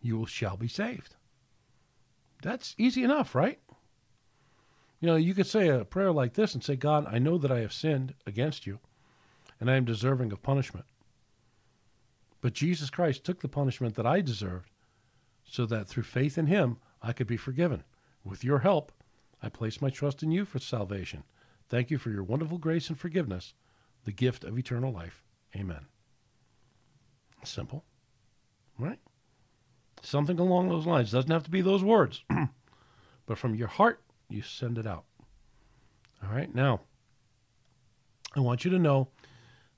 you 0.00 0.24
shall 0.26 0.56
be 0.56 0.68
saved. 0.68 1.16
That's 2.40 2.76
easy 2.78 3.02
enough, 3.02 3.34
right? 3.34 3.58
You 5.00 5.08
know, 5.08 5.16
you 5.16 5.34
could 5.34 5.48
say 5.48 5.68
a 5.68 5.84
prayer 5.84 6.12
like 6.12 6.34
this 6.34 6.54
and 6.54 6.62
say, 6.62 6.76
God, 6.76 7.04
I 7.10 7.18
know 7.18 7.36
that 7.36 7.50
I 7.50 7.58
have 7.60 7.72
sinned 7.72 8.14
against 8.28 8.64
you 8.64 8.78
and 9.58 9.68
I 9.68 9.74
am 9.74 9.84
deserving 9.84 10.30
of 10.30 10.42
punishment. 10.42 10.86
But 12.40 12.52
Jesus 12.52 12.90
Christ 12.90 13.24
took 13.24 13.40
the 13.40 13.48
punishment 13.48 13.96
that 13.96 14.06
I 14.06 14.20
deserved 14.20 14.70
so 15.44 15.66
that 15.66 15.88
through 15.88 16.04
faith 16.04 16.38
in 16.38 16.46
him 16.46 16.76
I 17.02 17.12
could 17.12 17.26
be 17.26 17.36
forgiven. 17.36 17.82
With 18.22 18.44
your 18.44 18.60
help, 18.60 18.92
I 19.42 19.48
place 19.48 19.82
my 19.82 19.90
trust 19.90 20.22
in 20.22 20.30
you 20.30 20.44
for 20.44 20.60
salvation. 20.60 21.24
Thank 21.68 21.90
you 21.90 21.98
for 21.98 22.10
your 22.10 22.22
wonderful 22.22 22.58
grace 22.58 22.88
and 22.88 22.98
forgiveness, 22.98 23.52
the 24.04 24.12
gift 24.12 24.44
of 24.44 24.56
eternal 24.56 24.92
life. 24.92 25.24
Amen. 25.56 25.86
Simple, 27.46 27.84
right? 28.78 28.98
Something 30.02 30.38
along 30.38 30.68
those 30.68 30.86
lines. 30.86 31.10
Doesn't 31.10 31.30
have 31.30 31.44
to 31.44 31.50
be 31.50 31.60
those 31.60 31.82
words, 31.82 32.22
but 33.26 33.38
from 33.38 33.54
your 33.54 33.68
heart, 33.68 34.00
you 34.28 34.42
send 34.42 34.78
it 34.78 34.86
out. 34.86 35.04
All 36.22 36.34
right. 36.34 36.52
Now, 36.54 36.80
I 38.34 38.40
want 38.40 38.64
you 38.64 38.70
to 38.72 38.78
know 38.78 39.08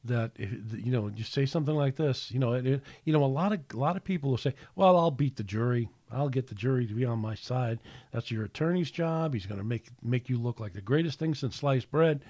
that 0.05 0.33
if 0.37 0.51
you 0.75 0.93
know 0.93 1.11
you 1.15 1.25
say 1.25 1.47
something 1.47 1.75
like 1.75 1.97
this, 1.97 2.31
you 2.31 2.39
know, 2.39 2.53
it, 2.53 2.67
it, 2.67 2.83
you 3.05 3.13
know, 3.13 3.25
a 3.25 3.27
lot 3.27 3.53
of 3.53 3.61
a 3.75 3.77
lot 3.77 3.97
of 3.97 4.05
people 4.05 4.31
will 4.31 4.39
say, 4.39 4.55
"Well, 4.75 4.97
I'll 4.97 5.11
beat 5.11 5.37
the 5.37 5.45
jury. 5.45 5.89
I'll 6.11 6.29
get 6.29 6.47
the 6.47 6.55
jury 6.55 6.87
to 6.87 6.95
be 6.95 7.05
on 7.05 7.19
my 7.19 7.35
side. 7.35 7.81
That's 8.13 8.31
your 8.31 8.45
attorney's 8.45 8.91
job. 8.91 9.35
He's 9.35 9.47
going 9.47 9.61
to 9.61 9.67
make 9.67 9.89
make 10.03 10.29
you 10.29 10.39
look 10.39 10.61
like 10.61 10.73
the 10.73 10.81
greatest 10.81 11.19
thing 11.19 11.35
since 11.35 11.57
sliced 11.57 11.91
bread." 11.91 12.23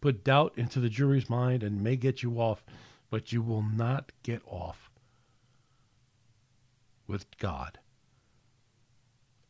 Put 0.00 0.22
doubt 0.22 0.52
into 0.56 0.80
the 0.80 0.90
jury's 0.90 1.30
mind 1.30 1.62
and 1.62 1.80
may 1.80 1.96
get 1.96 2.22
you 2.22 2.38
off, 2.38 2.62
but 3.08 3.32
you 3.32 3.40
will 3.40 3.62
not 3.62 4.12
get 4.22 4.42
off 4.44 4.83
with 7.06 7.26
God. 7.38 7.78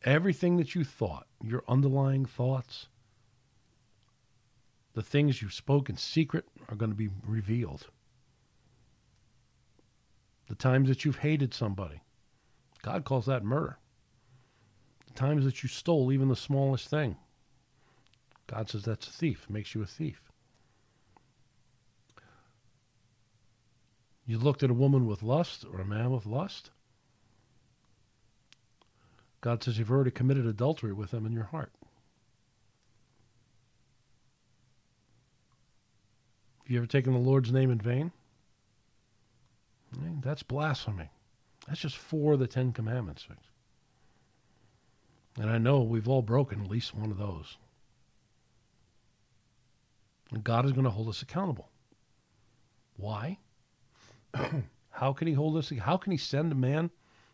Everything 0.03 0.57
that 0.57 0.75
you 0.75 0.83
thought, 0.83 1.27
your 1.43 1.63
underlying 1.67 2.25
thoughts, 2.25 2.87
the 4.93 5.01
things 5.01 5.41
you 5.41 5.49
spoke 5.49 5.89
in 5.89 5.97
secret 5.97 6.45
are 6.69 6.75
going 6.75 6.91
to 6.91 6.97
be 6.97 7.09
revealed. 7.25 7.87
The 10.47 10.55
times 10.55 10.89
that 10.89 11.03
you've 11.03 11.19
hated 11.19 11.53
somebody, 11.53 12.01
God 12.83 13.03
calls 13.03 13.25
that 13.25 13.43
murder. 13.43 13.77
The 15.07 15.13
times 15.13 15.43
that 15.45 15.63
you 15.63 15.69
stole 15.69 16.11
even 16.11 16.29
the 16.29 16.35
smallest 16.35 16.87
thing, 16.87 17.17
God 18.47 18.69
says 18.69 18.83
that's 18.83 19.07
a 19.07 19.11
thief, 19.11 19.49
makes 19.49 19.73
you 19.73 19.81
a 19.81 19.87
thief. 19.87 20.21
You 24.27 24.37
looked 24.37 24.63
at 24.63 24.69
a 24.69 24.73
woman 24.73 25.05
with 25.05 25.23
lust 25.23 25.65
or 25.71 25.79
a 25.79 25.85
man 25.85 26.11
with 26.11 26.25
lust. 26.25 26.71
God 29.45 29.63
says 29.63 29.77
you've 29.77 29.91
already 29.91 30.09
committed 30.09 30.47
adultery 30.47 30.91
with 30.91 31.11
them 31.11 31.23
in 31.23 31.31
your 31.31 31.43
heart. 31.43 31.71
Have 36.63 36.71
you 36.71 36.79
ever 36.79 36.87
taken 36.87 37.13
the 37.13 37.19
Lord's 37.19 37.51
name 37.51 37.69
in 37.69 37.77
vain? 37.77 38.11
That's 40.23 40.41
blasphemy. 40.41 41.11
That's 41.67 41.79
just 41.79 41.95
four 41.95 42.33
of 42.33 42.39
the 42.39 42.47
Ten 42.47 42.71
Commandments. 42.71 43.27
And 45.39 45.51
I 45.51 45.59
know 45.59 45.83
we've 45.83 46.09
all 46.09 46.23
broken 46.23 46.61
at 46.61 46.71
least 46.71 46.95
one 46.95 47.11
of 47.11 47.19
those. 47.19 47.57
And 50.31 50.43
God 50.43 50.65
is 50.65 50.71
going 50.71 50.85
to 50.85 50.89
hold 50.89 51.07
us 51.07 51.21
accountable. 51.21 51.69
Why? 52.97 53.37
how 54.89 55.13
can 55.13 55.27
He 55.27 55.35
hold 55.35 55.55
us? 55.55 55.71
How 55.81 55.97
can 55.97 56.11
He 56.13 56.17
send 56.17 56.51
a 56.51 56.55
man 56.55 56.89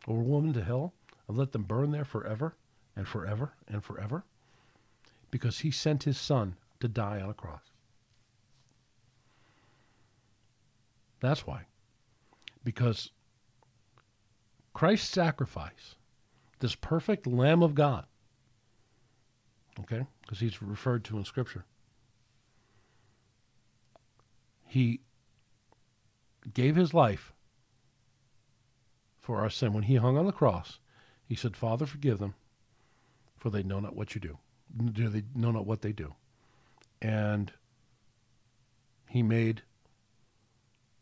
or 0.07 0.17
a 0.17 0.23
woman 0.23 0.51
to 0.51 0.61
hell 0.61 0.93
and 1.31 1.39
let 1.39 1.51
them 1.51 1.63
burn 1.63 1.91
there 1.91 2.05
forever 2.05 2.55
and 2.95 3.07
forever 3.07 3.53
and 3.67 3.83
forever? 3.83 4.23
Because 5.31 5.59
He 5.59 5.71
sent 5.71 6.03
His 6.03 6.19
Son 6.19 6.55
to 6.79 6.87
die 6.87 7.19
on 7.19 7.29
a 7.29 7.33
cross. 7.33 7.71
That's 11.19 11.45
why. 11.45 11.65
Because 12.63 13.11
Christ's 14.73 15.09
sacrifice, 15.09 15.95
this 16.59 16.75
perfect 16.75 17.25
Lamb 17.27 17.63
of 17.63 17.75
God, 17.75 18.05
okay, 19.79 20.05
because 20.21 20.39
he's 20.39 20.61
referred 20.61 21.03
to 21.05 21.17
in 21.17 21.25
Scripture 21.25 21.65
He 24.71 25.01
gave 26.53 26.77
his 26.77 26.93
life 26.93 27.33
for 29.19 29.39
our 29.39 29.49
sin. 29.49 29.73
When 29.73 29.83
he 29.83 29.97
hung 29.97 30.17
on 30.17 30.25
the 30.25 30.31
cross, 30.31 30.79
he 31.31 31.37
said, 31.37 31.55
Father, 31.55 31.85
forgive 31.85 32.19
them, 32.19 32.33
for 33.37 33.49
they 33.49 33.63
know 33.63 33.79
not 33.79 33.95
what 33.95 34.13
you 34.13 34.19
do. 34.19 34.37
Do 34.91 35.07
they 35.07 35.23
know 35.33 35.51
not 35.51 35.65
what 35.65 35.81
they 35.81 35.93
do? 35.93 36.13
And 37.01 37.53
he 39.07 39.23
made 39.23 39.61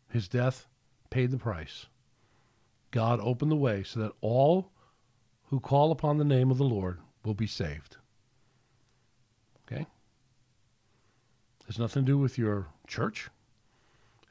his 0.08 0.28
death 0.28 0.68
paid 1.10 1.32
the 1.32 1.36
price. 1.36 1.86
God 2.92 3.18
opened 3.20 3.50
the 3.50 3.56
way 3.56 3.82
so 3.82 3.98
that 3.98 4.12
all 4.20 4.70
who 5.48 5.58
call 5.58 5.90
upon 5.90 6.18
the 6.18 6.24
name 6.24 6.52
of 6.52 6.58
the 6.58 6.64
Lord 6.64 7.00
will 7.24 7.34
be 7.34 7.48
saved. 7.48 7.96
Okay? 9.66 9.84
Has 11.66 11.76
nothing 11.76 12.04
to 12.04 12.12
do 12.12 12.18
with 12.18 12.38
your 12.38 12.68
church. 12.86 13.30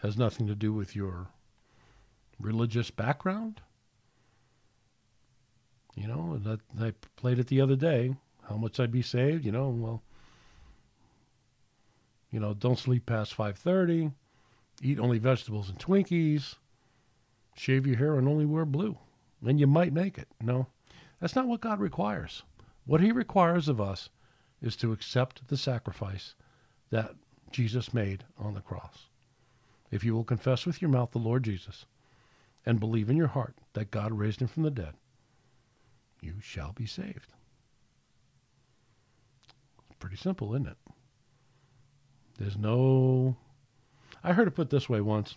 Has 0.01 0.17
nothing 0.17 0.47
to 0.47 0.55
do 0.55 0.71
with 0.71 0.95
your 0.95 1.27
religious 2.39 2.89
background. 2.89 3.59
You 5.95 6.07
know, 6.07 6.37
that 6.43 6.59
I 6.79 6.93
played 7.15 7.39
it 7.39 7.47
the 7.47 7.61
other 7.61 7.75
day. 7.75 8.15
How 8.47 8.55
much 8.55 8.79
I'd 8.79 8.91
be 8.91 9.01
saved? 9.01 9.45
You 9.45 9.51
know, 9.51 9.69
well, 9.69 10.01
you 12.31 12.39
know, 12.39 12.53
don't 12.53 12.79
sleep 12.79 13.05
past 13.05 13.33
five 13.33 13.57
thirty. 13.57 14.11
Eat 14.81 14.99
only 14.99 15.19
vegetables 15.19 15.69
and 15.69 15.77
Twinkies. 15.77 16.55
Shave 17.55 17.85
your 17.85 17.97
hair 17.97 18.15
and 18.15 18.27
only 18.27 18.45
wear 18.45 18.65
blue, 18.65 18.97
and 19.45 19.59
you 19.59 19.67
might 19.67 19.91
make 19.91 20.17
it. 20.17 20.29
No, 20.41 20.67
that's 21.19 21.35
not 21.35 21.47
what 21.47 21.61
God 21.61 21.79
requires. 21.79 22.43
What 22.85 23.01
He 23.01 23.11
requires 23.11 23.67
of 23.67 23.81
us 23.81 24.09
is 24.61 24.75
to 24.77 24.93
accept 24.93 25.47
the 25.47 25.57
sacrifice 25.57 26.35
that 26.89 27.15
Jesus 27.51 27.93
made 27.93 28.23
on 28.37 28.53
the 28.53 28.61
cross. 28.61 29.07
If 29.91 30.03
you 30.03 30.13
will 30.13 30.23
confess 30.23 30.65
with 30.65 30.81
your 30.81 30.89
mouth 30.89 31.11
the 31.11 31.17
Lord 31.17 31.43
Jesus 31.43 31.85
and 32.65 32.79
believe 32.79 33.09
in 33.09 33.17
your 33.17 33.27
heart 33.27 33.55
that 33.73 33.91
God 33.91 34.13
raised 34.13 34.41
him 34.41 34.47
from 34.47 34.63
the 34.63 34.71
dead, 34.71 34.93
you 36.21 36.35
shall 36.41 36.73
be 36.73 36.85
saved. 36.85 37.33
Pretty 39.99 40.15
simple, 40.15 40.53
isn't 40.53 40.67
it? 40.67 40.77
There's 42.37 42.57
no. 42.57 43.35
I 44.23 44.31
heard 44.33 44.47
it 44.47 44.55
put 44.55 44.69
this 44.69 44.87
way 44.87 45.01
once. 45.01 45.35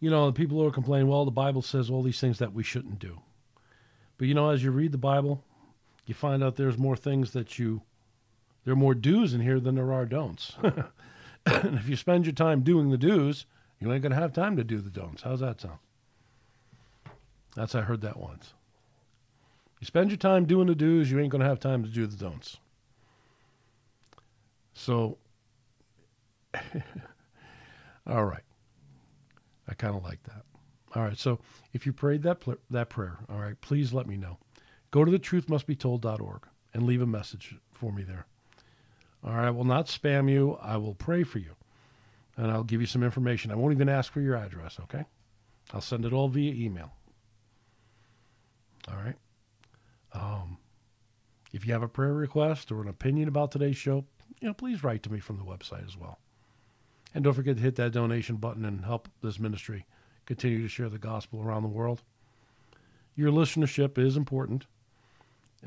You 0.00 0.10
know, 0.10 0.30
people 0.30 0.58
who 0.58 0.66
are 0.66 0.70
complaining, 0.72 1.08
well, 1.08 1.24
the 1.24 1.30
Bible 1.30 1.62
says 1.62 1.88
all 1.88 2.02
these 2.02 2.20
things 2.20 2.38
that 2.38 2.52
we 2.52 2.62
shouldn't 2.62 2.98
do. 2.98 3.20
But 4.18 4.28
you 4.28 4.34
know, 4.34 4.50
as 4.50 4.62
you 4.62 4.70
read 4.70 4.92
the 4.92 4.98
Bible, 4.98 5.42
you 6.04 6.14
find 6.14 6.44
out 6.44 6.56
there's 6.56 6.76
more 6.76 6.96
things 6.96 7.32
that 7.32 7.58
you, 7.58 7.82
there 8.64 8.72
are 8.72 8.76
more 8.76 8.94
do's 8.94 9.32
in 9.32 9.40
here 9.40 9.58
than 9.58 9.74
there 9.74 9.92
are 9.92 10.04
don'ts. 10.04 10.52
and 10.62 11.78
if 11.78 11.88
you 11.88 11.96
spend 11.96 12.26
your 12.26 12.34
time 12.34 12.60
doing 12.60 12.90
the 12.90 12.98
do's, 12.98 13.46
you 13.80 13.90
ain't 13.90 14.02
going 14.02 14.12
to 14.12 14.20
have 14.20 14.34
time 14.34 14.56
to 14.56 14.64
do 14.64 14.80
the 14.80 14.90
don'ts. 14.90 15.22
How's 15.22 15.40
that 15.40 15.62
sound? 15.62 15.78
That's, 17.56 17.74
I 17.74 17.80
heard 17.80 18.02
that 18.02 18.18
once. 18.18 18.52
You 19.80 19.86
spend 19.86 20.10
your 20.10 20.18
time 20.18 20.44
doing 20.44 20.68
the 20.68 20.74
do's, 20.74 21.10
you 21.10 21.18
ain't 21.18 21.32
to 21.32 21.38
have 21.40 21.58
time 21.58 21.82
to 21.82 21.88
do 21.88 22.06
the 22.06 22.16
don'ts. 22.16 22.58
So, 24.74 25.16
all 28.06 28.24
right. 28.24 28.42
I 29.68 29.74
kind 29.74 29.96
of 29.96 30.04
like 30.04 30.22
that. 30.24 30.44
All 30.94 31.02
right. 31.02 31.18
So, 31.18 31.40
if 31.72 31.86
you 31.86 31.92
prayed 31.92 32.22
that 32.22 32.40
pl- 32.40 32.58
that 32.70 32.90
prayer, 32.90 33.18
all 33.28 33.38
right, 33.38 33.60
please 33.60 33.92
let 33.92 34.06
me 34.06 34.16
know. 34.16 34.38
Go 34.90 35.04
to 35.04 35.10
thetruthmustbetold.org 35.10 36.46
and 36.74 36.82
leave 36.84 37.02
a 37.02 37.06
message 37.06 37.56
for 37.72 37.90
me 37.90 38.02
there. 38.02 38.26
All 39.24 39.32
right. 39.32 39.46
I 39.46 39.50
will 39.50 39.64
not 39.64 39.86
spam 39.86 40.30
you. 40.30 40.58
I 40.62 40.76
will 40.76 40.94
pray 40.94 41.22
for 41.22 41.38
you, 41.38 41.56
and 42.36 42.50
I'll 42.50 42.64
give 42.64 42.82
you 42.82 42.86
some 42.86 43.02
information. 43.02 43.50
I 43.50 43.56
won't 43.56 43.72
even 43.72 43.88
ask 43.88 44.12
for 44.12 44.20
your 44.20 44.36
address. 44.36 44.78
Okay. 44.84 45.04
I'll 45.72 45.80
send 45.80 46.04
it 46.04 46.12
all 46.12 46.28
via 46.28 46.52
email. 46.52 46.95
All 48.88 48.96
right. 48.96 49.16
Um, 50.12 50.58
if 51.52 51.66
you 51.66 51.72
have 51.72 51.82
a 51.82 51.88
prayer 51.88 52.12
request 52.12 52.70
or 52.70 52.82
an 52.82 52.88
opinion 52.88 53.28
about 53.28 53.50
today's 53.50 53.76
show, 53.76 54.04
you 54.40 54.48
know, 54.48 54.54
please 54.54 54.84
write 54.84 55.02
to 55.04 55.12
me 55.12 55.20
from 55.20 55.38
the 55.38 55.44
website 55.44 55.86
as 55.86 55.96
well. 55.96 56.18
And 57.14 57.24
don't 57.24 57.34
forget 57.34 57.56
to 57.56 57.62
hit 57.62 57.76
that 57.76 57.92
donation 57.92 58.36
button 58.36 58.64
and 58.64 58.84
help 58.84 59.08
this 59.22 59.38
ministry 59.38 59.86
continue 60.26 60.60
to 60.62 60.68
share 60.68 60.88
the 60.88 60.98
gospel 60.98 61.40
around 61.40 61.62
the 61.62 61.68
world. 61.68 62.02
Your 63.14 63.32
listenership 63.32 63.96
is 63.96 64.16
important 64.16 64.66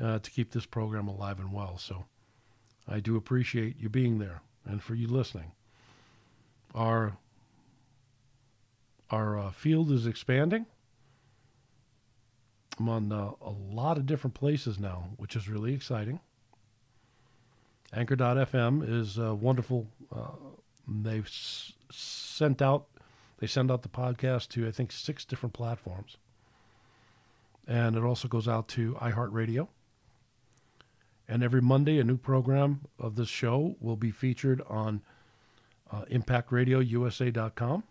uh, 0.00 0.20
to 0.20 0.30
keep 0.30 0.52
this 0.52 0.66
program 0.66 1.08
alive 1.08 1.40
and 1.40 1.52
well. 1.52 1.76
So 1.78 2.04
I 2.86 3.00
do 3.00 3.16
appreciate 3.16 3.80
you 3.80 3.88
being 3.88 4.18
there 4.18 4.42
and 4.64 4.82
for 4.82 4.94
you 4.94 5.08
listening. 5.08 5.52
Our 6.74 7.16
our 9.10 9.38
uh, 9.38 9.50
field 9.50 9.90
is 9.90 10.06
expanding. 10.06 10.66
I'm 12.80 12.88
on 12.88 13.12
uh, 13.12 13.32
a 13.42 13.50
lot 13.50 13.98
of 13.98 14.06
different 14.06 14.32
places 14.32 14.78
now, 14.78 15.10
which 15.18 15.36
is 15.36 15.50
really 15.50 15.74
exciting. 15.74 16.18
Anchor.fm 17.92 18.82
is 18.88 19.18
uh, 19.18 19.34
wonderful. 19.34 19.86
Uh, 20.10 20.30
they've 20.88 21.26
s- 21.26 21.74
sent 21.90 22.62
out, 22.62 22.86
they 23.38 23.46
send 23.46 23.70
out 23.70 23.82
the 23.82 23.90
podcast 23.90 24.48
to 24.50 24.66
I 24.66 24.70
think 24.70 24.92
six 24.92 25.26
different 25.26 25.52
platforms, 25.52 26.16
and 27.68 27.96
it 27.96 28.02
also 28.02 28.28
goes 28.28 28.48
out 28.48 28.66
to 28.68 28.94
iHeartRadio. 28.94 29.68
And 31.28 31.42
every 31.42 31.60
Monday, 31.60 31.98
a 31.98 32.04
new 32.04 32.16
program 32.16 32.80
of 32.98 33.14
this 33.14 33.28
show 33.28 33.76
will 33.78 33.96
be 33.96 34.10
featured 34.10 34.62
on 34.70 35.02
uh, 35.92 36.06
ImpactRadioUSA.com. 36.10 37.84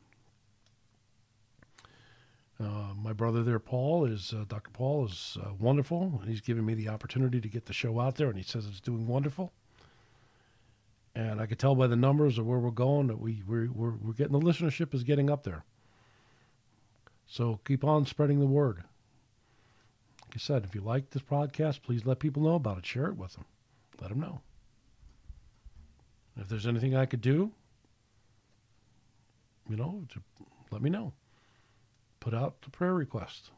Uh, 2.62 2.94
my 3.02 3.14
brother 3.14 3.42
there, 3.42 3.60
Paul, 3.60 4.06
is 4.06 4.34
uh, 4.34 4.44
Dr. 4.48 4.70
Paul 4.72 5.06
is 5.06 5.38
uh, 5.42 5.54
wonderful. 5.58 6.22
He's 6.26 6.42
given 6.42 6.66
me 6.66 6.74
the 6.74 6.90
opportunity 6.90 7.40
to 7.40 7.48
get 7.48 7.66
the 7.66 7.74
show 7.74 8.00
out 8.02 8.16
there, 8.16 8.28
and 8.28 8.38
he 8.38 8.44
says 8.44 8.68
it's 8.68 8.82
doing 8.82 9.08
wonderful. 9.08 9.54
And 11.16 11.40
I 11.40 11.46
could 11.46 11.58
tell 11.58 11.74
by 11.74 11.88
the 11.88 11.96
numbers 11.96 12.38
of 12.38 12.46
where 12.46 12.60
we're 12.60 12.72
going 12.72 13.08
that 13.08 13.20
we 13.20 13.44
we're, 13.48 13.70
we're, 13.72 13.94
we're 14.02 14.14
getting 14.14 14.38
the 14.38 14.46
listenership 14.46 14.94
is 14.94 15.04
getting 15.04 15.30
up 15.30 15.44
there. 15.44 15.64
So 17.28 17.60
keep 17.66 17.84
on 17.84 18.06
spreading 18.06 18.40
the 18.40 18.46
word. 18.46 18.84
Like 20.26 20.36
I 20.36 20.40
said, 20.40 20.66
if 20.66 20.76
you 20.76 20.82
like 20.82 21.10
this 21.10 21.24
podcast, 21.24 21.82
please 21.82 22.06
let 22.06 22.20
people 22.20 22.44
know 22.44 22.56
about 22.56 22.78
it. 22.78 22.86
Share 22.86 23.08
it 23.08 23.18
with 23.18 23.34
them. 23.34 23.46
Let 24.02 24.10
them 24.10 24.20
know. 24.20 24.42
If 26.38 26.48
there's 26.48 26.68
anything 26.68 26.96
I 26.96 27.06
could 27.06 27.22
do, 27.22 27.52
you 29.70 29.76
know, 29.76 30.04
let 30.72 30.82
me 30.82 30.90
know. 30.90 31.14
Put 32.20 32.34
out 32.34 32.62
the 32.62 32.70
prayer 32.70 32.94
request. 32.94 33.52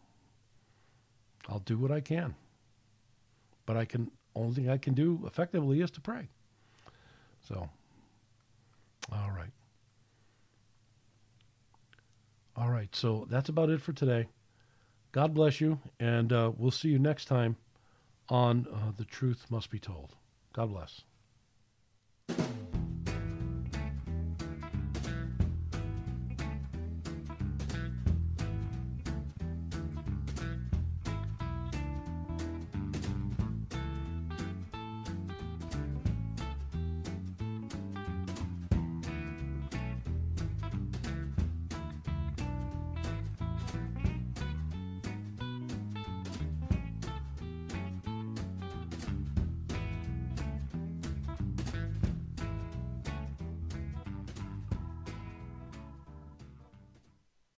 I'll 1.49 1.59
do 1.59 1.77
what 1.77 1.91
I 1.91 1.99
can. 1.99 2.35
But 3.65 3.77
I 3.77 3.85
can 3.85 4.11
only 4.35 4.55
thing 4.55 4.69
I 4.69 4.77
can 4.77 4.93
do 4.93 5.21
effectively 5.25 5.81
is 5.81 5.91
to 5.91 6.01
pray. 6.01 6.27
So, 7.47 7.69
all 9.11 9.31
right. 9.31 9.51
All 12.55 12.69
right. 12.69 12.95
So 12.95 13.27
that's 13.29 13.49
about 13.49 13.69
it 13.69 13.81
for 13.81 13.93
today. 13.93 14.27
God 15.11 15.33
bless 15.33 15.59
you, 15.59 15.79
and 15.99 16.31
uh, 16.31 16.51
we'll 16.55 16.71
see 16.71 16.89
you 16.89 16.99
next 16.99 17.25
time 17.25 17.57
on 18.29 18.67
uh, 18.73 18.91
The 18.95 19.03
Truth 19.03 19.47
Must 19.49 19.69
Be 19.69 19.79
Told. 19.79 20.15
God 20.53 20.69
bless. 20.69 21.01